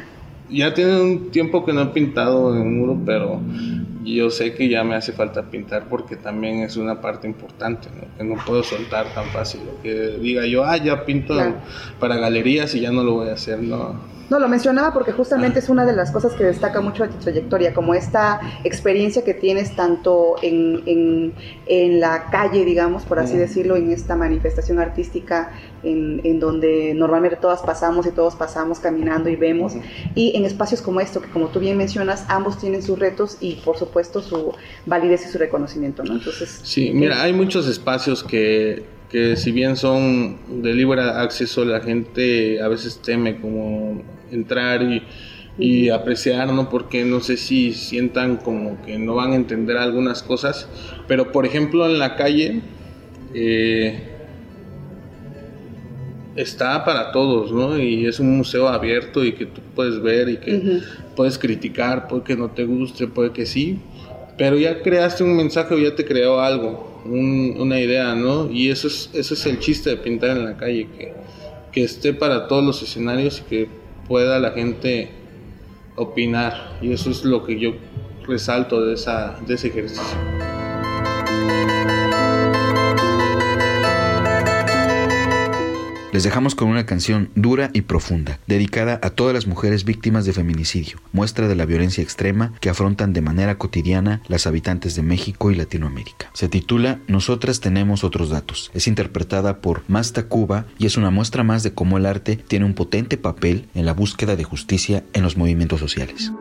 ya 0.50 0.72
tiene 0.74 1.00
un 1.00 1.30
tiempo 1.30 1.64
que 1.64 1.72
no 1.72 1.82
he 1.82 1.86
pintado 1.86 2.54
en 2.54 2.62
un 2.62 2.78
muro, 2.78 2.98
pero 3.04 3.40
yo 4.14 4.30
sé 4.30 4.54
que 4.54 4.68
ya 4.68 4.84
me 4.84 4.94
hace 4.94 5.12
falta 5.12 5.42
pintar 5.42 5.88
porque 5.88 6.16
también 6.16 6.60
es 6.60 6.76
una 6.76 7.00
parte 7.00 7.26
importante, 7.26 7.88
¿no? 7.90 8.16
que 8.16 8.24
no 8.24 8.36
puedo 8.44 8.62
soltar 8.62 9.06
tan 9.14 9.26
fácil, 9.26 9.62
lo 9.66 9.82
que 9.82 10.18
diga 10.20 10.46
yo, 10.46 10.64
ah, 10.64 10.76
ya 10.76 11.04
pinto 11.04 11.34
para 11.98 12.16
galerías 12.16 12.74
y 12.74 12.80
ya 12.80 12.92
no 12.92 13.02
lo 13.02 13.14
voy 13.14 13.28
a 13.28 13.32
hacer, 13.32 13.60
no. 13.60 14.16
No, 14.28 14.40
lo 14.40 14.48
mencionaba 14.48 14.92
porque 14.92 15.12
justamente 15.12 15.60
es 15.60 15.68
una 15.68 15.84
de 15.84 15.92
las 15.92 16.10
cosas 16.10 16.32
que 16.32 16.42
destaca 16.42 16.80
mucho 16.80 17.04
de 17.04 17.10
tu 17.10 17.18
trayectoria, 17.18 17.72
como 17.72 17.94
esta 17.94 18.40
experiencia 18.64 19.22
que 19.22 19.34
tienes 19.34 19.76
tanto 19.76 20.34
en, 20.42 20.82
en, 20.86 21.32
en 21.66 22.00
la 22.00 22.24
calle, 22.28 22.64
digamos, 22.64 23.04
por 23.04 23.20
así 23.20 23.36
decirlo, 23.36 23.76
en 23.76 23.92
esta 23.92 24.16
manifestación 24.16 24.80
artística 24.80 25.52
en, 25.86 26.20
en, 26.24 26.40
donde 26.40 26.92
normalmente 26.94 27.36
todas 27.36 27.62
pasamos 27.62 28.06
y 28.06 28.10
todos 28.10 28.34
pasamos 28.34 28.80
caminando 28.80 29.30
y 29.30 29.36
vemos, 29.36 29.74
y 30.14 30.36
en 30.36 30.44
espacios 30.44 30.82
como 30.82 31.00
esto, 31.00 31.20
que 31.20 31.28
como 31.28 31.48
tú 31.48 31.60
bien 31.60 31.76
mencionas, 31.76 32.24
ambos 32.28 32.58
tienen 32.58 32.82
sus 32.82 32.98
retos 32.98 33.38
y 33.40 33.54
por 33.56 33.78
supuesto 33.78 34.20
su 34.20 34.52
validez 34.84 35.26
y 35.26 35.30
su 35.30 35.38
reconocimiento, 35.38 36.02
¿no? 36.04 36.14
Entonces... 36.14 36.60
Sí, 36.62 36.90
mira, 36.92 37.22
hay 37.22 37.32
muchos 37.32 37.66
espacios 37.68 38.22
que 38.22 38.96
que 39.10 39.36
si 39.36 39.52
bien 39.52 39.76
son 39.76 40.62
de 40.62 40.74
libre 40.74 41.00
acceso, 41.00 41.64
la 41.64 41.80
gente 41.80 42.60
a 42.60 42.68
veces 42.68 43.00
teme 43.02 43.40
como 43.40 44.02
entrar 44.30 44.82
y, 45.58 45.88
apreciar, 45.88 46.52
¿no? 46.52 46.68
Porque 46.68 47.04
no 47.04 47.20
sé 47.20 47.38
si 47.38 47.72
sientan 47.72 48.36
como 48.36 48.82
que 48.84 48.98
no 48.98 49.14
van 49.14 49.32
a 49.32 49.36
entender 49.36 49.78
algunas 49.78 50.22
cosas, 50.22 50.68
pero 51.08 51.32
por 51.32 51.46
ejemplo 51.46 51.86
en 51.86 51.98
la 51.98 52.14
calle 52.14 52.60
eh, 53.32 54.15
está 56.36 56.84
para 56.84 57.12
todos, 57.12 57.52
¿no? 57.52 57.78
Y 57.78 58.06
es 58.06 58.20
un 58.20 58.36
museo 58.36 58.68
abierto 58.68 59.24
y 59.24 59.32
que 59.32 59.46
tú 59.46 59.60
puedes 59.74 60.00
ver 60.00 60.28
y 60.28 60.36
que 60.36 60.80
puedes 61.14 61.38
criticar, 61.38 62.08
puede 62.08 62.22
que 62.22 62.36
no 62.36 62.50
te 62.50 62.64
guste, 62.64 63.06
puede 63.06 63.32
que 63.32 63.46
sí, 63.46 63.80
pero 64.36 64.56
ya 64.56 64.82
creaste 64.82 65.24
un 65.24 65.36
mensaje 65.36 65.74
o 65.74 65.78
ya 65.78 65.94
te 65.94 66.04
creó 66.04 66.40
algo 66.40 66.96
una 67.08 67.80
idea, 67.80 68.14
¿no? 68.14 68.50
Y 68.50 68.70
eso 68.70 68.88
es, 68.88 69.10
eso 69.12 69.34
es 69.34 69.46
el 69.46 69.58
chiste 69.58 69.90
de 69.90 69.96
pintar 69.96 70.36
en 70.36 70.44
la 70.44 70.56
calle, 70.56 70.88
que, 70.96 71.12
que 71.72 71.84
esté 71.84 72.12
para 72.12 72.48
todos 72.48 72.64
los 72.64 72.82
escenarios 72.82 73.40
y 73.40 73.48
que 73.48 73.68
pueda 74.08 74.38
la 74.38 74.50
gente 74.50 75.10
opinar. 75.94 76.78
Y 76.82 76.92
eso 76.92 77.10
es 77.10 77.24
lo 77.24 77.44
que 77.44 77.58
yo 77.58 77.74
resalto 78.26 78.84
de, 78.84 78.94
esa, 78.94 79.38
de 79.46 79.54
ese 79.54 79.68
ejercicio. 79.68 80.16
Les 86.16 86.24
dejamos 86.24 86.54
con 86.54 86.68
una 86.68 86.86
canción 86.86 87.28
dura 87.34 87.68
y 87.74 87.82
profunda, 87.82 88.38
dedicada 88.46 88.98
a 89.02 89.10
todas 89.10 89.34
las 89.34 89.46
mujeres 89.46 89.84
víctimas 89.84 90.24
de 90.24 90.32
feminicidio, 90.32 90.96
muestra 91.12 91.46
de 91.46 91.54
la 91.54 91.66
violencia 91.66 92.02
extrema 92.02 92.54
que 92.58 92.70
afrontan 92.70 93.12
de 93.12 93.20
manera 93.20 93.58
cotidiana 93.58 94.22
las 94.26 94.46
habitantes 94.46 94.96
de 94.96 95.02
México 95.02 95.50
y 95.50 95.56
Latinoamérica. 95.56 96.30
Se 96.32 96.48
titula 96.48 97.00
Nosotras 97.06 97.60
tenemos 97.60 98.02
otros 98.02 98.30
datos. 98.30 98.70
Es 98.72 98.86
interpretada 98.86 99.58
por 99.58 99.82
Masta 99.88 100.22
Cuba 100.22 100.64
y 100.78 100.86
es 100.86 100.96
una 100.96 101.10
muestra 101.10 101.44
más 101.44 101.62
de 101.62 101.74
cómo 101.74 101.98
el 101.98 102.06
arte 102.06 102.36
tiene 102.36 102.64
un 102.64 102.72
potente 102.72 103.18
papel 103.18 103.68
en 103.74 103.84
la 103.84 103.92
búsqueda 103.92 104.36
de 104.36 104.44
justicia 104.44 105.04
en 105.12 105.22
los 105.22 105.36
movimientos 105.36 105.80
sociales. 105.80 106.32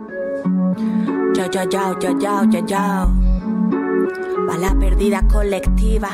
colectiva. 5.27 6.11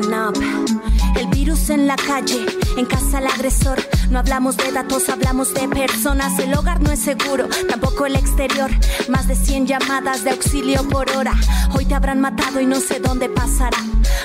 El 0.00 1.26
virus 1.26 1.68
en 1.68 1.86
la 1.86 1.96
calle, 1.96 2.46
en 2.78 2.86
casa 2.86 3.18
el 3.18 3.26
agresor. 3.26 3.78
No 4.08 4.18
hablamos 4.18 4.56
de 4.56 4.72
datos, 4.72 5.08
hablamos 5.10 5.52
de 5.52 5.68
personas. 5.68 6.38
El 6.38 6.54
hogar 6.54 6.80
no 6.80 6.90
es 6.90 7.00
seguro, 7.00 7.48
tampoco 7.68 8.06
el 8.06 8.16
exterior. 8.16 8.70
Más 9.08 9.28
de 9.28 9.34
100 9.34 9.66
llamadas 9.66 10.24
de 10.24 10.30
auxilio 10.30 10.88
por 10.88 11.10
hora. 11.16 11.34
Hoy 11.74 11.84
te 11.84 11.94
habrán 11.94 12.20
matado 12.20 12.60
y 12.60 12.66
no 12.66 12.80
sé 12.80 12.98
dónde 12.98 13.28
pasará. 13.28 13.78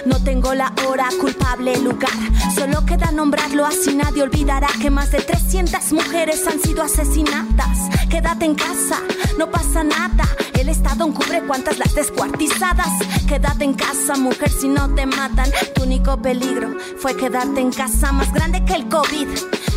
No 0.05 0.23
tengo 0.23 0.53
la 0.53 0.71
hora, 0.87 1.09
culpable 1.19 1.77
lugar. 1.81 2.11
Solo 2.55 2.85
queda 2.85 3.11
nombrarlo 3.11 3.65
así 3.65 3.95
nadie 3.95 4.23
olvidará 4.23 4.67
que 4.81 4.89
más 4.89 5.11
de 5.11 5.19
300 5.19 5.91
mujeres 5.91 6.47
han 6.47 6.61
sido 6.61 6.83
asesinadas. 6.83 7.89
Quédate 8.09 8.45
en 8.45 8.55
casa, 8.55 9.01
no 9.37 9.51
pasa 9.51 9.83
nada. 9.83 10.25
El 10.65 10.69
Estado 10.69 11.05
encubre 11.05 11.43
cuántas 11.45 11.77
las 11.77 11.93
descuartizadas. 11.93 12.89
Quédate 13.27 13.65
en 13.65 13.75
casa, 13.75 14.15
mujer, 14.15 14.49
si 14.49 14.67
no 14.67 14.95
te 14.95 15.05
matan. 15.05 15.47
Tu 15.75 15.83
único 15.83 16.19
peligro 16.19 16.75
fue 16.97 17.15
quedarte 17.15 17.61
en 17.61 17.71
casa. 17.71 18.11
Más 18.11 18.33
grande 18.33 18.65
que 18.65 18.73
el 18.73 18.89
COVID. 18.89 19.27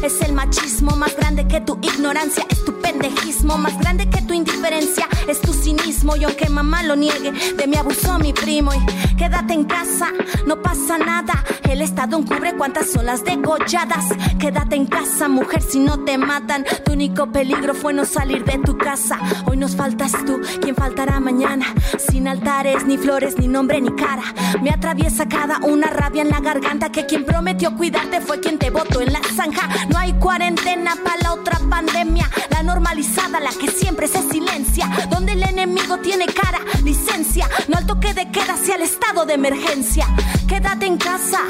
Es 0.02 0.22
el 0.22 0.32
machismo. 0.32 0.96
Más 0.96 1.14
grande 1.14 1.46
que 1.46 1.60
tu 1.60 1.78
ignorancia, 1.82 2.46
es 2.48 2.64
tu 2.64 2.72
pendejismo. 2.80 3.58
Más 3.58 3.78
grande 3.78 4.08
que 4.08 4.22
tu 4.22 4.32
indiferencia, 4.32 5.06
es 5.28 5.42
tu 5.42 5.52
cinismo. 5.52 6.16
Y 6.16 6.24
aunque 6.24 6.48
mamá 6.48 6.82
lo 6.82 6.96
niegue, 6.96 7.32
de 7.32 7.66
mi 7.66 7.76
abusó 7.76 8.18
mi 8.18 8.32
primo. 8.32 8.72
Y 8.72 9.16
quédate 9.16 9.52
en 9.52 9.64
casa, 9.64 10.10
no 10.46 10.62
pasa 10.62 10.96
nada, 10.96 11.44
el 11.68 11.82
Estado 11.82 12.18
encubre 12.18 12.54
cuántas 12.56 12.90
son 12.90 13.06
las 13.06 13.24
degolladas, 13.24 14.06
quédate 14.38 14.76
en 14.76 14.86
casa 14.86 15.28
mujer 15.28 15.62
si 15.62 15.78
no 15.78 16.02
te 16.04 16.16
matan, 16.16 16.64
tu 16.84 16.92
único 16.92 17.30
peligro 17.30 17.74
fue 17.74 17.92
no 17.92 18.04
salir 18.04 18.44
de 18.44 18.58
tu 18.58 18.78
casa, 18.78 19.18
hoy 19.46 19.58
nos 19.58 19.76
faltas 19.76 20.12
tú, 20.24 20.40
¿quién 20.60 20.74
faltará 20.78 21.20
mañana? 21.20 21.66
Sin 22.10 22.28
altares, 22.28 22.86
ni 22.86 22.96
flores, 22.96 23.36
ni 23.38 23.48
nombre, 23.48 23.80
ni 23.80 23.90
cara, 23.96 24.22
me 24.62 24.70
atraviesa 24.70 25.28
cada 25.28 25.58
una 25.58 25.88
rabia 25.88 26.22
en 26.22 26.30
la 26.30 26.40
garganta 26.40 26.90
que 26.90 27.06
quien 27.06 27.24
prometió 27.24 27.76
cuidarte 27.76 28.20
fue 28.20 28.40
quien 28.40 28.58
te 28.58 28.70
votó 28.70 29.00
en 29.00 29.12
la 29.12 29.20
zanja. 29.34 29.68
No 29.88 29.98
hay 29.98 30.12
cuarentena 30.14 30.94
para 31.04 31.20
la 31.22 31.32
otra 31.32 31.58
pandemia, 31.68 32.30
la 32.50 32.62
normalizada, 32.62 33.40
la 33.40 33.50
que 33.50 33.68
siempre 33.70 34.06
se 34.08 34.22
silencia. 34.30 34.88
Donde 35.10 35.32
el 35.32 35.42
enemigo 35.42 35.98
tiene 35.98 36.26
cara, 36.26 36.60
licencia, 36.84 37.48
no 37.68 37.76
al 37.76 37.86
toque 37.86 38.14
de 38.14 38.30
queda 38.30 38.54
hacia 38.54 38.76
el 38.76 38.82
estado 38.82 39.26
de 39.26 39.34
emergencia. 39.34 40.06
Quédate 40.46 40.86
en 40.86 40.96
casa, 40.96 41.40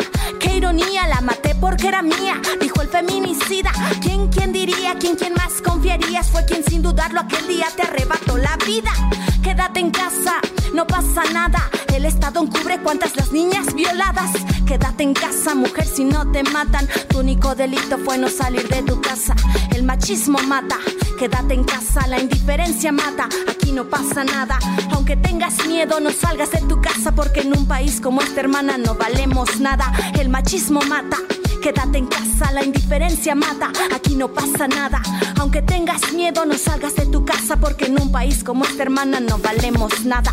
qué 0.41 0.57
ironía, 0.57 1.07
la 1.07 1.21
maté 1.21 1.55
porque 1.55 1.89
era 1.89 2.03
mía, 2.03 2.41
dijo 2.61 2.83
el 2.83 2.89
feminicida. 2.89 3.71
¿Quién, 4.03 4.29
quién 4.29 4.53
diría, 4.53 4.97
quién, 4.99 5.17
quién 5.17 5.35
más 5.35 5.61
confiarías? 5.63 6.31
Fue 6.31 6.45
quien 6.45 6.65
sin 6.65 6.83
dudarlo 6.83 7.21
aquel 7.21 7.47
día 7.47 7.67
te 7.77 7.83
arrebató 7.83 8.37
la 8.37 8.57
vida. 8.67 8.91
Quédate 9.43 9.81
en 9.81 9.91
casa, 9.91 10.41
no 10.75 10.87
pasa 10.87 11.23
nada. 11.33 11.71
El 11.95 12.05
Estado 12.05 12.43
encubre 12.43 12.81
cuántas 12.83 13.17
las 13.17 13.33
niñas 13.33 13.75
violadas. 13.75 14.31
Quédate 14.67 15.03
en 15.03 15.15
casa, 15.15 15.55
mujer, 15.55 15.87
si 15.87 16.05
no 16.05 16.31
te 16.31 16.43
matan. 16.43 16.87
Tu 17.09 17.19
único 17.19 17.55
delito 17.55 17.99
fue 17.99 18.19
no 18.19 18.29
salir 18.29 18.69
de 18.69 18.83
tu 18.83 19.01
casa. 19.01 19.35
El 19.75 19.83
machismo 19.83 20.39
mata. 20.41 20.77
Quédate 21.19 21.55
en 21.55 21.65
casa, 21.65 22.07
la 22.07 22.21
indiferencia 22.21 22.93
mata. 22.93 23.29
Aquí 23.51 23.73
no 23.73 23.89
pasa 23.89 24.23
nada. 24.23 24.59
Aunque 24.93 25.17
tengas 25.17 25.67
miedo, 25.67 25.99
no 26.01 26.11
salgas 26.11 26.53
de 26.53 26.61
tu 26.61 26.81
casa 26.81 27.13
porque 27.13 27.41
en 27.41 27.57
un 27.57 27.67
país 27.67 28.01
como 28.01 28.21
esta 28.21 28.41
hermana 28.41 28.79
no 28.79 28.95
valemos 28.95 29.59
nada. 29.59 29.93
El 30.19 30.29
machismo 30.29 30.81
mata. 30.83 31.17
Quédate 31.63 31.99
en 31.99 32.07
casa, 32.07 32.53
la 32.53 32.65
indiferencia 32.65 33.35
mata. 33.35 33.73
Aquí 33.95 34.15
no 34.15 34.29
pasa 34.33 34.69
nada. 34.69 35.03
Aunque 35.39 35.61
tengas 35.61 36.13
miedo, 36.13 36.45
no 36.47 36.57
salgas 36.57 36.95
de 36.95 37.07
tu 37.07 37.25
casa 37.25 37.57
porque 37.57 37.87
en 37.87 38.01
un 38.01 38.13
país 38.13 38.45
como 38.45 38.65
esta 38.65 38.85
hermana 38.85 39.21
no 39.21 39.39
valemos 39.39 40.05
nada. 40.05 40.33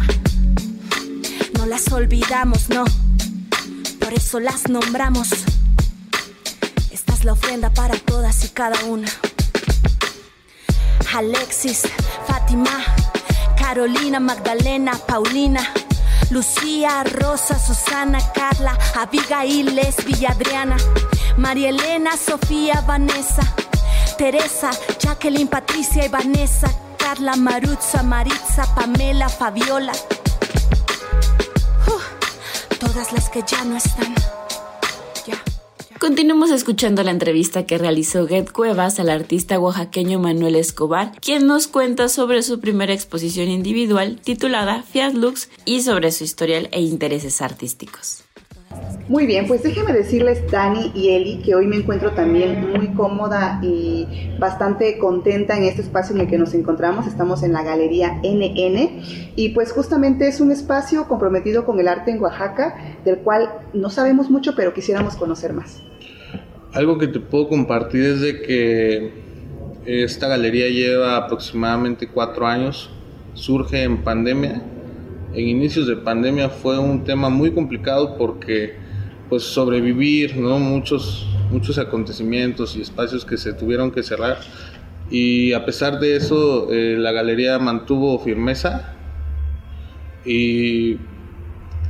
No 1.57 1.65
las 1.65 1.91
olvidamos, 1.91 2.69
no. 2.69 2.85
Por 3.99 4.13
eso 4.13 4.39
las 4.39 4.69
nombramos. 4.69 5.29
Esta 6.91 7.13
es 7.13 7.25
la 7.25 7.33
ofrenda 7.33 7.71
para 7.71 7.97
todas 7.97 8.45
y 8.45 8.49
cada 8.49 8.83
una. 8.85 9.07
Alexis, 11.13 11.83
Fátima, 12.27 12.83
Carolina, 13.57 14.19
Magdalena, 14.19 14.93
Paulina. 15.07 15.61
Lucía, 16.29 17.03
Rosa, 17.03 17.59
Susana, 17.59 18.19
Carla, 18.33 18.77
Abigail, 18.95 19.75
Lesbi, 19.75 20.25
Adriana, 20.25 20.77
María 21.37 21.69
Elena, 21.69 22.17
Sofía, 22.17 22.81
Vanessa, 22.81 23.43
Teresa, 24.17 24.71
Jacqueline, 24.99 25.47
Patricia 25.47 26.05
y 26.05 26.09
Vanessa, 26.09 26.69
Carla, 26.97 27.35
Marutza, 27.35 28.03
Maritza, 28.03 28.65
Pamela, 28.75 29.29
Fabiola. 29.29 29.93
Todas 32.79 33.13
las 33.13 33.29
que 33.29 33.43
ya 33.45 33.63
no 33.63 33.77
están. 33.77 34.15
Continuamos 35.99 36.51
escuchando 36.51 37.03
la 37.03 37.11
entrevista 37.11 37.65
que 37.65 37.77
realizó 37.77 38.27
Get 38.27 38.51
Cuevas 38.51 38.99
al 38.99 39.09
artista 39.09 39.57
oaxaqueño 39.59 40.19
Manuel 40.19 40.55
Escobar, 40.55 41.13
quien 41.21 41.47
nos 41.47 41.67
cuenta 41.67 42.09
sobre 42.09 42.43
su 42.43 42.59
primera 42.59 42.93
exposición 42.93 43.47
individual 43.47 44.19
titulada 44.21 44.83
Fiat 44.83 45.13
Lux 45.13 45.49
y 45.63 45.83
sobre 45.83 46.11
su 46.11 46.25
historial 46.25 46.67
e 46.73 46.81
intereses 46.81 47.41
artísticos. 47.41 48.24
Muy 49.07 49.27
bien, 49.27 49.45
pues 49.45 49.61
déjenme 49.61 49.93
decirles, 49.93 50.41
Dani 50.49 50.91
y 50.95 51.09
Eli, 51.09 51.37
que 51.37 51.53
hoy 51.53 51.67
me 51.67 51.75
encuentro 51.75 52.13
también 52.13 52.71
muy 52.71 52.87
cómoda 52.87 53.59
y 53.61 54.07
bastante 54.39 54.97
contenta 54.97 55.55
en 55.55 55.63
este 55.63 55.83
espacio 55.83 56.15
en 56.15 56.21
el 56.21 56.27
que 56.27 56.39
nos 56.39 56.55
encontramos. 56.55 57.05
Estamos 57.05 57.43
en 57.43 57.53
la 57.53 57.61
Galería 57.61 58.19
NN 58.23 59.01
y 59.35 59.49
pues 59.49 59.73
justamente 59.73 60.27
es 60.27 60.41
un 60.41 60.51
espacio 60.51 61.07
comprometido 61.07 61.65
con 61.67 61.79
el 61.79 61.87
arte 61.87 62.09
en 62.09 62.19
Oaxaca, 62.19 62.97
del 63.05 63.19
cual 63.19 63.47
no 63.73 63.91
sabemos 63.91 64.31
mucho, 64.31 64.55
pero 64.55 64.73
quisiéramos 64.73 65.15
conocer 65.15 65.53
más. 65.53 65.83
Algo 66.73 66.97
que 66.97 67.07
te 67.07 67.19
puedo 67.19 67.47
compartir 67.47 68.05
es 68.05 68.21
de 68.21 68.41
que 68.41 69.13
esta 69.85 70.27
galería 70.27 70.67
lleva 70.67 71.15
aproximadamente 71.15 72.07
cuatro 72.07 72.47
años, 72.47 72.89
surge 73.35 73.83
en 73.83 74.03
pandemia. 74.03 74.63
En 75.31 75.47
inicios 75.47 75.85
de 75.85 75.95
pandemia 75.95 76.49
fue 76.49 76.79
un 76.79 77.03
tema 77.03 77.29
muy 77.29 77.51
complicado 77.51 78.17
porque 78.17 78.83
pues 79.29 79.43
sobrevivir, 79.43 80.37
¿no? 80.37 80.59
Muchos, 80.59 81.27
muchos 81.51 81.77
acontecimientos 81.77 82.75
y 82.75 82.81
espacios 82.81 83.25
que 83.25 83.37
se 83.37 83.53
tuvieron 83.53 83.91
que 83.91 84.03
cerrar. 84.03 84.39
Y 85.09 85.53
a 85.53 85.65
pesar 85.65 85.99
de 85.99 86.15
eso, 86.15 86.71
eh, 86.71 86.95
la 86.97 87.11
galería 87.11 87.59
mantuvo 87.59 88.19
firmeza 88.19 88.95
y, 90.25 90.97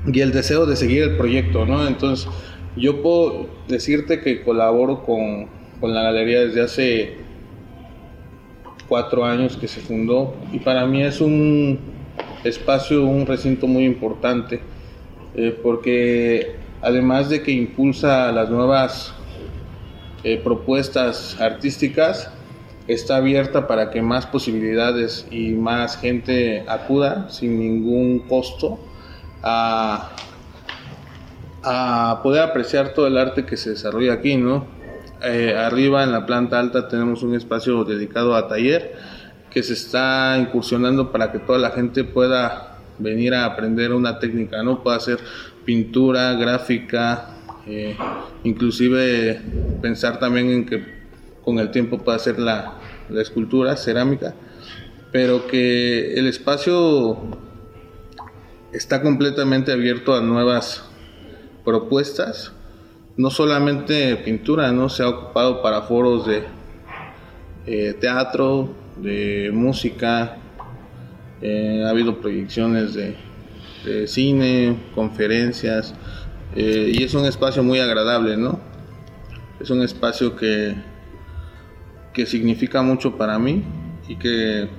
y, 0.05 0.19
el 0.19 0.31
deseo 0.31 0.65
de 0.65 0.75
seguir 0.75 1.03
el 1.03 1.17
proyecto, 1.17 1.65
¿no? 1.65 1.87
Entonces, 1.87 2.27
yo 2.75 3.01
puedo 3.01 3.49
decirte 3.67 4.19
que 4.19 4.43
colaboro 4.43 5.03
con, 5.03 5.47
con 5.79 5.93
la 5.93 6.03
galería 6.03 6.41
desde 6.41 6.61
hace 6.61 7.17
cuatro 8.87 9.25
años 9.25 9.57
que 9.57 9.67
se 9.67 9.79
fundó 9.81 10.35
y 10.51 10.59
para 10.59 10.85
mí 10.85 11.01
es 11.01 11.21
un 11.21 11.79
espacio, 12.43 13.05
un 13.05 13.25
recinto 13.25 13.65
muy 13.65 13.85
importante 13.85 14.59
eh, 15.35 15.57
porque 15.61 16.55
además 16.85 17.29
de 17.29 17.41
que 17.41 17.51
impulsa 17.51 18.31
las 18.31 18.51
nuevas 18.51 19.11
eh, 20.23 20.39
propuestas 20.41 21.35
artísticas, 21.41 22.29
está 22.87 23.15
abierta 23.17 23.67
para 23.67 23.89
que 23.89 24.03
más 24.03 24.27
posibilidades 24.27 25.25
y 25.31 25.53
más 25.53 25.97
gente 25.97 26.63
acuda 26.67 27.27
sin 27.29 27.57
ningún 27.57 28.19
costo 28.19 28.79
a, 29.41 30.11
poder 32.21 32.43
apreciar 32.43 32.93
todo 32.93 33.07
el 33.07 33.17
arte 33.17 33.47
que 33.47 33.57
se 33.57 33.71
desarrolla 33.71 34.13
aquí, 34.13 34.37
¿no? 34.37 34.67
Eh, 35.23 35.55
arriba 35.57 36.03
en 36.03 36.11
la 36.11 36.27
planta 36.27 36.59
alta 36.59 36.87
tenemos 36.87 37.23
un 37.23 37.33
espacio 37.33 37.83
dedicado 37.83 38.35
a 38.35 38.47
taller 38.47 38.93
que 39.49 39.63
se 39.63 39.73
está 39.73 40.37
incursionando 40.37 41.11
para 41.11 41.31
que 41.31 41.39
toda 41.39 41.57
la 41.57 41.71
gente 41.71 42.03
pueda 42.03 42.77
venir 42.99 43.33
a 43.33 43.45
aprender 43.45 43.93
una 43.93 44.19
técnica, 44.19 44.61
¿no? 44.61 44.83
Puede 44.83 44.97
hacer 44.97 45.19
pintura, 45.65 46.33
gráfica, 46.33 47.35
eh, 47.67 47.97
inclusive 48.43 49.41
pensar 49.81 50.19
también 50.19 50.49
en 50.49 50.65
que 50.65 50.83
con 51.43 51.59
el 51.59 51.71
tiempo 51.71 51.97
puede 51.99 52.17
hacer 52.17 52.39
la, 52.39 52.79
la 53.09 53.21
escultura, 53.21 53.75
cerámica, 53.75 54.35
pero 55.11 55.47
que 55.47 56.13
el 56.15 56.27
espacio 56.27 57.17
está 58.71 59.01
completamente 59.01 59.71
abierto 59.71 60.13
a 60.13 60.21
nuevas 60.21 60.83
propuestas, 61.63 62.51
no 63.17 63.29
solamente 63.29 64.15
pintura, 64.17 64.71
no 64.71 64.89
se 64.89 65.03
ha 65.03 65.09
ocupado 65.09 65.61
para 65.61 65.83
foros 65.83 66.27
de 66.27 66.43
eh, 67.65 67.95
teatro, 67.99 68.69
de 68.97 69.51
música, 69.53 70.37
eh, 71.41 71.83
ha 71.85 71.89
habido 71.89 72.19
proyecciones 72.19 72.93
de 72.93 73.15
este, 73.85 74.07
cine, 74.07 74.79
conferencias, 74.95 75.93
eh, 76.55 76.91
y 76.91 77.03
es 77.03 77.13
un 77.13 77.25
espacio 77.25 77.61
muy 77.61 77.79
agradable, 77.79 78.35
¿no? 78.35 78.59
Es 79.59 79.69
un 79.69 79.83
espacio 79.83 80.35
que, 80.35 80.75
que 82.11 82.25
significa 82.25 82.81
mucho 82.81 83.15
para 83.15 83.37
mí 83.37 83.63
y 84.07 84.15
que, 84.15 84.69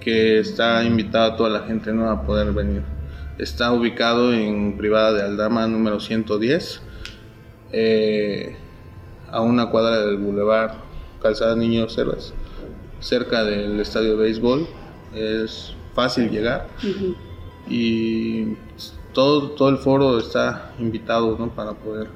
que 0.00 0.38
está 0.38 0.84
invitado 0.84 1.32
a 1.34 1.36
toda 1.36 1.50
la 1.50 1.66
gente 1.66 1.92
¿no? 1.92 2.10
a 2.10 2.24
poder 2.24 2.52
venir. 2.52 2.82
Está 3.36 3.72
ubicado 3.72 4.32
en 4.32 4.78
Privada 4.78 5.12
de 5.12 5.22
Aldama 5.22 5.66
número 5.66 6.00
110, 6.00 6.80
eh, 7.72 8.56
a 9.30 9.42
una 9.42 9.68
cuadra 9.68 10.06
del 10.06 10.16
Boulevard 10.16 10.76
Calzada 11.20 11.54
Niños 11.54 11.98
Héroes, 11.98 12.32
cerca 13.00 13.44
del 13.44 13.78
estadio 13.80 14.16
de 14.16 14.22
béisbol. 14.22 14.66
Es 15.14 15.74
fácil 15.94 16.30
llegar 16.30 16.68
y 17.68 18.56
todo, 19.12 19.50
todo 19.50 19.68
el 19.70 19.78
foro 19.78 20.18
está 20.18 20.72
invitado 20.78 21.36
¿no? 21.38 21.48
para 21.48 21.72
poder 21.72 22.08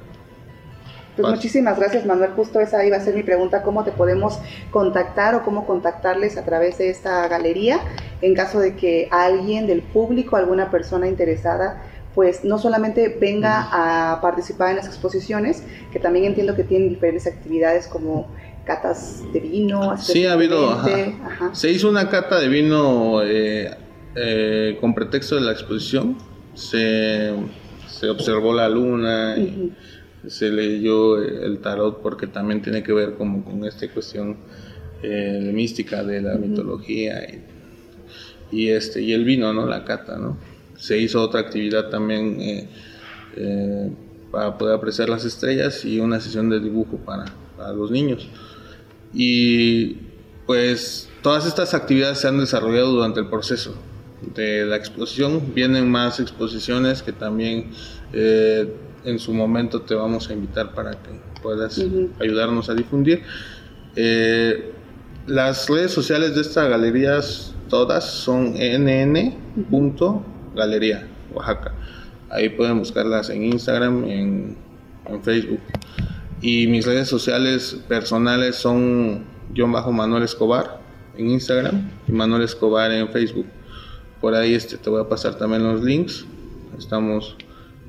pues 1.17 1.27
muchísimas 1.27 1.77
gracias 1.77 2.05
Manuel, 2.05 2.31
justo 2.31 2.59
esa 2.59 2.85
iba 2.85 2.97
a 2.97 3.01
ser 3.01 3.13
mi 3.15 3.23
pregunta, 3.23 3.63
¿cómo 3.63 3.83
te 3.83 3.91
podemos 3.91 4.39
contactar 4.71 5.35
o 5.35 5.43
cómo 5.43 5.67
contactarles 5.67 6.37
a 6.37 6.45
través 6.45 6.77
de 6.77 6.89
esta 6.89 7.27
galería 7.27 7.79
en 8.21 8.33
caso 8.33 8.59
de 8.59 8.75
que 8.75 9.09
alguien 9.11 9.67
del 9.67 9.81
público, 9.81 10.37
alguna 10.37 10.71
persona 10.71 11.07
interesada, 11.07 11.83
pues 12.15 12.43
no 12.43 12.57
solamente 12.57 13.17
venga 13.19 13.67
a 13.71 14.21
participar 14.21 14.69
en 14.69 14.77
las 14.77 14.87
exposiciones, 14.87 15.63
que 15.91 15.99
también 15.99 16.25
entiendo 16.25 16.55
que 16.55 16.63
tienen 16.63 16.89
diferentes 16.89 17.27
actividades 17.27 17.87
como 17.87 18.27
catas 18.65 19.23
de 19.33 19.39
vino. 19.39 19.97
Sí, 19.97 20.25
ha 20.25 20.33
habido, 20.33 20.81
se 21.51 21.71
hizo 21.71 21.89
una 21.89 22.09
cata 22.09 22.39
de 22.39 22.47
vino 22.47 23.21
eh, 23.23 23.71
eh, 24.15 24.77
con 24.81 24.93
pretexto 24.93 25.35
de 25.35 25.41
la 25.41 25.51
exposición 25.51 26.17
se, 26.53 27.33
observó 28.09 28.53
la 28.53 28.67
luna 28.67 29.37
y 29.37 29.71
se 30.27 30.49
leyó 30.49 31.17
el 31.17 31.59
tarot 31.59 32.01
porque 32.01 32.27
también 32.27 32.61
tiene 32.61 32.83
que 32.83 32.93
ver 32.93 33.13
como 33.13 33.43
con 33.43 33.63
esta 33.63 33.87
cuestión 33.89 34.37
eh, 35.03 35.51
mística 35.53 36.03
de 36.03 36.21
la 36.21 36.35
mitología 36.35 37.21
y, 38.51 38.69
este 38.69 39.01
y 39.01 39.13
el 39.13 39.23
vino 39.23 39.53
no 39.53 39.65
la 39.65 39.85
cata 39.85 40.17
no 40.17 40.37
se 40.77 40.97
hizo 40.97 41.21
otra 41.21 41.41
actividad 41.41 41.89
también 41.89 42.37
eh, 43.35 43.91
para 44.31 44.57
poder 44.57 44.75
apreciar 44.75 45.09
las 45.09 45.25
estrellas 45.25 45.85
y 45.85 45.99
una 45.99 46.19
sesión 46.19 46.49
de 46.49 46.59
dibujo 46.59 46.97
para, 46.97 47.25
para 47.55 47.71
los 47.71 47.91
niños. 47.91 48.27
Y 49.13 49.97
pues 50.47 51.07
todas 51.21 51.45
estas 51.45 51.73
actividades 51.73 52.17
se 52.17 52.27
han 52.27 52.39
desarrollado 52.39 52.91
durante 52.93 53.19
el 53.19 53.27
proceso 53.27 53.75
de 54.35 54.65
la 54.65 54.75
exposición. 54.75 55.53
Vienen 55.53 55.89
más 55.89 56.19
exposiciones 56.19 57.01
que 57.01 57.11
también 57.11 57.71
eh, 58.13 58.73
en 59.03 59.19
su 59.19 59.33
momento 59.33 59.81
te 59.81 59.95
vamos 59.95 60.29
a 60.29 60.33
invitar 60.33 60.73
para 60.73 60.91
que 60.91 61.09
puedas 61.41 61.83
ayudarnos 62.19 62.69
a 62.69 62.75
difundir. 62.75 63.23
Eh, 63.95 64.71
las 65.27 65.69
redes 65.69 65.91
sociales 65.91 66.35
de 66.35 66.41
esta 66.41 66.67
galería 66.67 67.19
todas 67.69 68.05
son 68.05 68.53
nn.galería 68.53 69.67
Oaxaca. 71.33 71.73
Ahí 72.29 72.49
pueden 72.49 72.79
buscarlas 72.79 73.29
en 73.29 73.43
Instagram, 73.43 74.03
en, 74.05 74.57
en 75.05 75.23
Facebook. 75.23 75.59
Y 76.41 76.67
mis 76.67 76.85
redes 76.85 77.07
sociales 77.07 77.77
personales 77.87 78.55
son 78.55 79.25
John 79.55 79.71
Bajo 79.71 79.91
Manuel 79.91 80.23
Escobar 80.23 80.79
en 81.17 81.29
Instagram 81.29 81.91
y 82.07 82.11
Manuel 82.11 82.43
Escobar 82.43 82.91
en 82.91 83.09
Facebook. 83.09 83.45
Por 84.21 84.35
ahí 84.35 84.53
este, 84.53 84.77
te 84.77 84.89
voy 84.89 85.01
a 85.01 85.09
pasar 85.09 85.35
también 85.35 85.63
los 85.63 85.83
links. 85.83 86.25
Estamos 86.77 87.35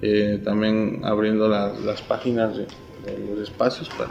eh, 0.00 0.40
también 0.42 1.00
abriendo 1.04 1.46
las 1.48 2.02
páginas 2.02 2.56
los 2.56 3.38
espacios 3.40 3.88
para 3.90 4.10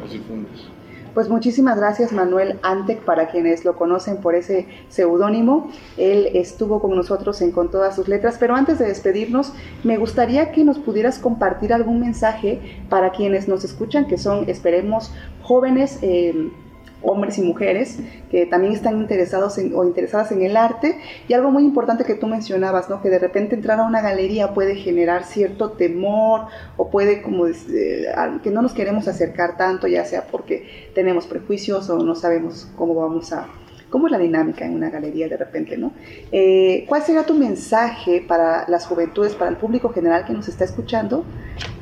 los 0.00 0.10
difuntos. 0.10 0.68
Pues 1.14 1.28
muchísimas 1.28 1.76
gracias 1.76 2.10
Manuel 2.10 2.58
Antec 2.62 3.02
para 3.04 3.28
quienes 3.28 3.66
lo 3.66 3.76
conocen 3.76 4.16
por 4.18 4.34
ese 4.34 4.66
seudónimo. 4.88 5.70
Él 5.98 6.30
estuvo 6.32 6.80
con 6.80 6.96
nosotros 6.96 7.42
en 7.42 7.52
Con 7.52 7.70
todas 7.70 7.94
sus 7.96 8.08
letras, 8.08 8.38
pero 8.40 8.54
antes 8.54 8.78
de 8.78 8.86
despedirnos 8.86 9.52
me 9.84 9.98
gustaría 9.98 10.52
que 10.52 10.64
nos 10.64 10.78
pudieras 10.78 11.18
compartir 11.18 11.74
algún 11.74 12.00
mensaje 12.00 12.80
para 12.88 13.12
quienes 13.12 13.46
nos 13.46 13.62
escuchan, 13.62 14.06
que 14.06 14.16
son, 14.16 14.48
esperemos, 14.48 15.12
jóvenes. 15.42 15.98
Eh, 16.00 16.50
hombres 17.02 17.38
y 17.38 17.42
mujeres 17.42 17.98
que 18.30 18.46
también 18.46 18.72
están 18.72 18.98
interesados 18.98 19.58
o 19.58 19.84
interesadas 19.84 20.32
en 20.32 20.42
el 20.42 20.56
arte. 20.56 20.98
Y 21.28 21.34
algo 21.34 21.50
muy 21.50 21.64
importante 21.64 22.04
que 22.04 22.14
tú 22.14 22.26
mencionabas, 22.26 22.88
¿no? 22.88 23.02
que 23.02 23.10
de 23.10 23.18
repente 23.18 23.54
entrar 23.54 23.78
a 23.80 23.84
una 23.84 24.00
galería 24.00 24.54
puede 24.54 24.76
generar 24.76 25.24
cierto 25.24 25.72
temor 25.72 26.46
o 26.76 26.90
puede 26.90 27.22
como 27.22 27.46
eh, 27.46 28.06
que 28.42 28.50
no 28.50 28.62
nos 28.62 28.72
queremos 28.72 29.08
acercar 29.08 29.56
tanto, 29.56 29.86
ya 29.86 30.04
sea 30.04 30.26
porque 30.26 30.90
tenemos 30.94 31.26
prejuicios 31.26 31.90
o 31.90 31.98
no 32.02 32.14
sabemos 32.14 32.68
cómo 32.76 32.94
vamos 32.94 33.32
a... 33.32 33.48
¿Cómo 33.90 34.06
es 34.06 34.12
la 34.12 34.18
dinámica 34.18 34.64
en 34.64 34.72
una 34.74 34.88
galería 34.88 35.28
de 35.28 35.36
repente, 35.36 35.76
no? 35.76 35.92
Eh, 36.32 36.86
¿Cuál 36.88 37.02
sería 37.02 37.26
tu 37.26 37.34
mensaje 37.34 38.24
para 38.26 38.66
las 38.66 38.86
juventudes, 38.86 39.34
para 39.34 39.50
el 39.50 39.58
público 39.58 39.90
general 39.90 40.24
que 40.24 40.32
nos 40.32 40.48
está 40.48 40.64
escuchando 40.64 41.26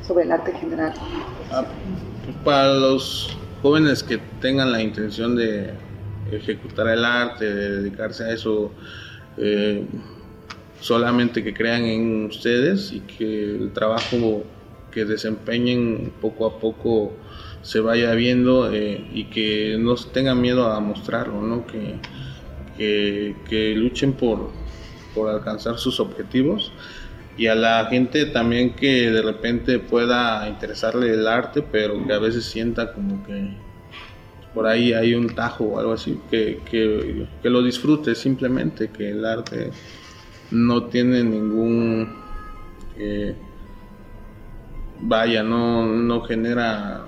sobre 0.05 0.25
el 0.25 0.31
arte 0.33 0.51
en 0.51 0.57
general? 0.57 0.93
Ah, 1.49 1.63
pues 2.25 2.35
para 2.43 2.73
los 2.73 3.40
jóvenes 3.61 4.03
que 4.03 4.19
tengan 4.39 4.71
la 4.71 4.81
intención 4.81 5.35
de 5.35 5.71
ejecutar 6.31 6.87
el 6.87 7.05
arte, 7.05 7.45
de 7.45 7.77
dedicarse 7.77 8.23
a 8.23 8.33
eso, 8.33 8.71
eh, 9.37 9.85
solamente 10.79 11.43
que 11.43 11.53
crean 11.53 11.85
en 11.85 12.25
ustedes 12.25 12.91
y 12.91 13.01
que 13.01 13.43
el 13.43 13.71
trabajo 13.71 14.43
que 14.91 15.05
desempeñen 15.05 16.11
poco 16.21 16.45
a 16.45 16.59
poco 16.59 17.13
se 17.61 17.79
vaya 17.79 18.13
viendo 18.13 18.71
eh, 18.73 19.05
y 19.13 19.25
que 19.25 19.77
no 19.79 19.95
tengan 19.95 20.41
miedo 20.41 20.67
a 20.67 20.79
mostrarlo, 20.79 21.41
¿no? 21.41 21.65
que, 21.67 21.99
que, 22.77 23.75
luchen 23.75 24.13
por, 24.13 24.49
por 25.13 25.29
alcanzar 25.29 25.77
sus 25.77 25.99
objetivos 25.99 26.71
y 27.37 27.47
a 27.47 27.55
la 27.55 27.85
gente 27.85 28.25
también 28.25 28.73
que 28.73 29.09
de 29.09 29.21
repente 29.21 29.79
pueda 29.79 30.47
interesarle 30.47 31.11
el 31.11 31.27
arte, 31.27 31.61
pero 31.61 32.05
que 32.05 32.13
a 32.13 32.19
veces 32.19 32.45
sienta 32.45 32.93
como 32.93 33.23
que 33.23 33.55
por 34.53 34.67
ahí 34.67 34.93
hay 34.93 35.15
un 35.15 35.33
tajo 35.33 35.63
o 35.65 35.79
algo 35.79 35.93
así, 35.93 36.19
que, 36.29 36.59
que, 36.69 37.27
que 37.41 37.49
lo 37.49 37.63
disfrute 37.63 38.15
simplemente, 38.15 38.89
que 38.89 39.11
el 39.11 39.25
arte 39.25 39.71
no 40.51 40.85
tiene 40.85 41.23
ningún... 41.23 42.15
Eh, 42.97 43.35
vaya, 44.99 45.41
no, 45.41 45.85
no 45.85 46.21
genera 46.21 47.05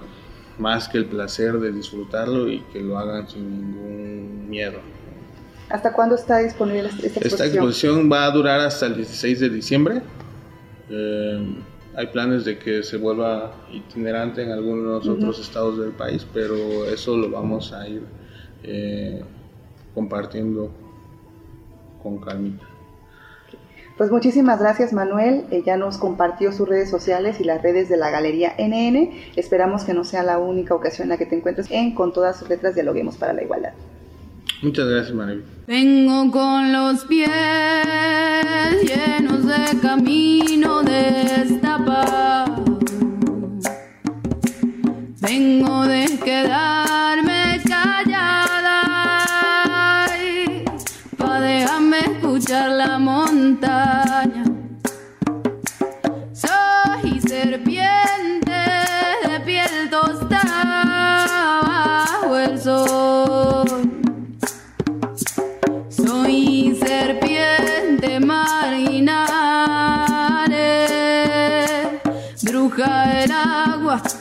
más 0.57 0.87
que 0.87 0.97
el 0.97 1.05
placer 1.05 1.59
de 1.59 1.71
disfrutarlo 1.71 2.49
y 2.49 2.61
que 2.71 2.79
lo 2.81 2.97
hagan 2.97 3.27
sin 3.27 3.49
ningún 3.49 4.49
miedo. 4.49 4.79
¿Hasta 5.73 5.91
cuándo 5.91 6.13
está 6.13 6.37
disponible 6.37 6.87
esta 6.87 7.07
exposición? 7.07 7.25
Esta 7.25 7.45
exposición 7.47 8.11
va 8.11 8.25
a 8.25 8.29
durar 8.29 8.59
hasta 8.59 8.85
el 8.85 8.95
16 8.95 9.39
de 9.39 9.49
diciembre. 9.49 10.01
Eh, 10.87 11.55
hay 11.95 12.07
planes 12.07 12.45
de 12.45 12.59
que 12.59 12.83
se 12.83 12.97
vuelva 12.97 13.51
itinerante 13.71 14.43
en 14.43 14.51
algunos 14.51 15.07
otros 15.07 15.39
estados 15.39 15.79
del 15.79 15.89
país, 15.89 16.27
pero 16.31 16.85
eso 16.85 17.17
lo 17.17 17.31
vamos 17.31 17.73
a 17.73 17.87
ir 17.87 18.03
eh, 18.61 19.23
compartiendo 19.95 20.69
con 22.03 22.19
calmita. 22.19 22.65
Pues 23.97 24.11
muchísimas 24.11 24.59
gracias 24.59 24.93
Manuel, 24.93 25.45
ya 25.65 25.75
nos 25.75 25.97
compartió 25.97 26.51
sus 26.51 26.69
redes 26.69 26.91
sociales 26.91 27.39
y 27.39 27.45
las 27.45 27.63
redes 27.63 27.89
de 27.89 27.97
la 27.97 28.11
Galería 28.11 28.53
NN. 28.59 29.09
Esperamos 29.35 29.85
que 29.85 29.95
no 29.95 30.03
sea 30.03 30.21
la 30.21 30.37
única 30.37 30.75
ocasión 30.75 31.05
en 31.05 31.09
la 31.09 31.17
que 31.17 31.25
te 31.25 31.35
encuentres 31.35 31.71
en 31.71 31.95
Con 31.95 32.13
todas 32.13 32.37
sus 32.37 32.47
letras 32.47 32.75
dialoguemos 32.75 33.17
para 33.17 33.33
la 33.33 33.41
igualdad. 33.41 33.73
Muchas 34.63 34.87
gracias, 34.87 35.13
Maravilla. 35.13 35.45
Vengo 35.67 36.31
con 36.31 36.71
los 36.71 37.03
pies 37.03 37.29
llenos 38.81 39.45
de 39.45 39.79
camino 39.81 40.81
destapado. 40.83 42.63
Vengo 45.19 45.85
de 45.85 46.17
quedarme 46.23 46.72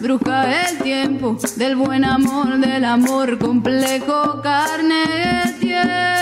bruja 0.03 0.47
del 0.47 0.79
tiempo, 0.79 1.37
del 1.57 1.77
buen 1.77 2.05
amor, 2.05 2.59
del 2.59 2.85
amor 2.85 3.39
complejo, 3.39 4.43
carne 4.43 5.07
de 5.07 5.53
tierra, 5.61 6.22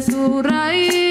सूराई 0.00 1.05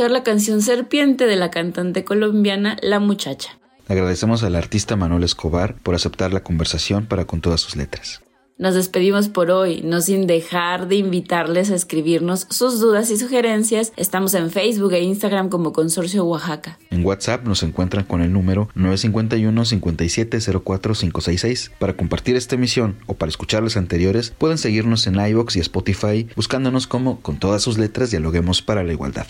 escuchar 0.00 0.12
la 0.12 0.24
canción 0.24 0.62
Serpiente 0.62 1.26
de 1.26 1.36
la 1.36 1.50
cantante 1.50 2.04
colombiana 2.04 2.78
La 2.80 3.00
Muchacha. 3.00 3.58
Agradecemos 3.86 4.42
al 4.42 4.56
artista 4.56 4.96
Manuel 4.96 5.24
Escobar 5.24 5.74
por 5.74 5.94
aceptar 5.94 6.32
la 6.32 6.42
conversación 6.42 7.04
para 7.04 7.26
con 7.26 7.42
todas 7.42 7.60
sus 7.60 7.76
letras. 7.76 8.22
Nos 8.56 8.74
despedimos 8.74 9.28
por 9.28 9.50
hoy, 9.50 9.82
no 9.84 10.00
sin 10.00 10.26
dejar 10.26 10.88
de 10.88 10.96
invitarles 10.96 11.70
a 11.70 11.74
escribirnos 11.74 12.46
sus 12.48 12.80
dudas 12.80 13.10
y 13.10 13.18
sugerencias. 13.18 13.92
Estamos 13.98 14.32
en 14.32 14.50
Facebook 14.50 14.94
e 14.94 15.02
Instagram 15.02 15.50
como 15.50 15.74
Consorcio 15.74 16.24
Oaxaca. 16.24 16.78
En 16.88 17.04
WhatsApp 17.04 17.44
nos 17.44 17.62
encuentran 17.62 18.06
con 18.06 18.22
el 18.22 18.32
número 18.32 18.70
951 18.74 19.64
5704 19.66 20.94
566. 20.94 21.72
Para 21.78 21.94
compartir 21.94 22.36
esta 22.36 22.54
emisión 22.54 22.96
o 23.06 23.12
para 23.14 23.28
escuchar 23.28 23.62
las 23.62 23.76
anteriores, 23.76 24.30
pueden 24.30 24.56
seguirnos 24.56 25.06
en 25.06 25.16
iVoox 25.16 25.56
y 25.56 25.60
Spotify 25.60 26.26
buscándonos 26.36 26.86
como 26.86 27.20
con 27.20 27.38
todas 27.38 27.60
sus 27.60 27.76
letras 27.76 28.10
dialoguemos 28.10 28.62
para 28.62 28.82
la 28.82 28.94
igualdad. 28.94 29.26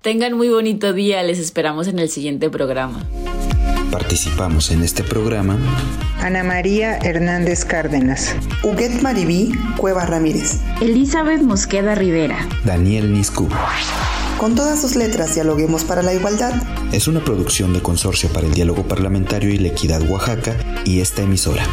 Tengan 0.00 0.34
muy 0.34 0.48
bonito 0.48 0.92
día, 0.92 1.24
les 1.24 1.40
esperamos 1.40 1.88
en 1.88 1.98
el 1.98 2.08
siguiente 2.08 2.50
programa. 2.50 3.04
Participamos 3.90 4.70
en 4.70 4.84
este 4.84 5.02
programa 5.02 5.58
Ana 6.20 6.44
María 6.44 6.98
Hernández 6.98 7.64
Cárdenas. 7.64 8.36
Huguet 8.62 9.02
Maribí 9.02 9.50
Cueva 9.76 10.06
Ramírez. 10.06 10.60
Elizabeth 10.80 11.42
Mosqueda 11.42 11.96
Rivera. 11.96 12.46
Daniel 12.64 13.12
Niscu. 13.12 13.48
Con 14.38 14.54
todas 14.54 14.80
sus 14.80 14.94
letras 14.94 15.34
dialoguemos 15.34 15.82
para 15.82 16.02
la 16.02 16.14
igualdad. 16.14 16.54
Es 16.92 17.08
una 17.08 17.24
producción 17.24 17.72
de 17.72 17.82
Consorcio 17.82 18.28
para 18.28 18.46
el 18.46 18.54
Diálogo 18.54 18.84
Parlamentario 18.84 19.50
y 19.50 19.58
la 19.58 19.68
Equidad 19.68 20.08
Oaxaca 20.08 20.54
y 20.84 21.00
esta 21.00 21.22
emisora. 21.22 21.64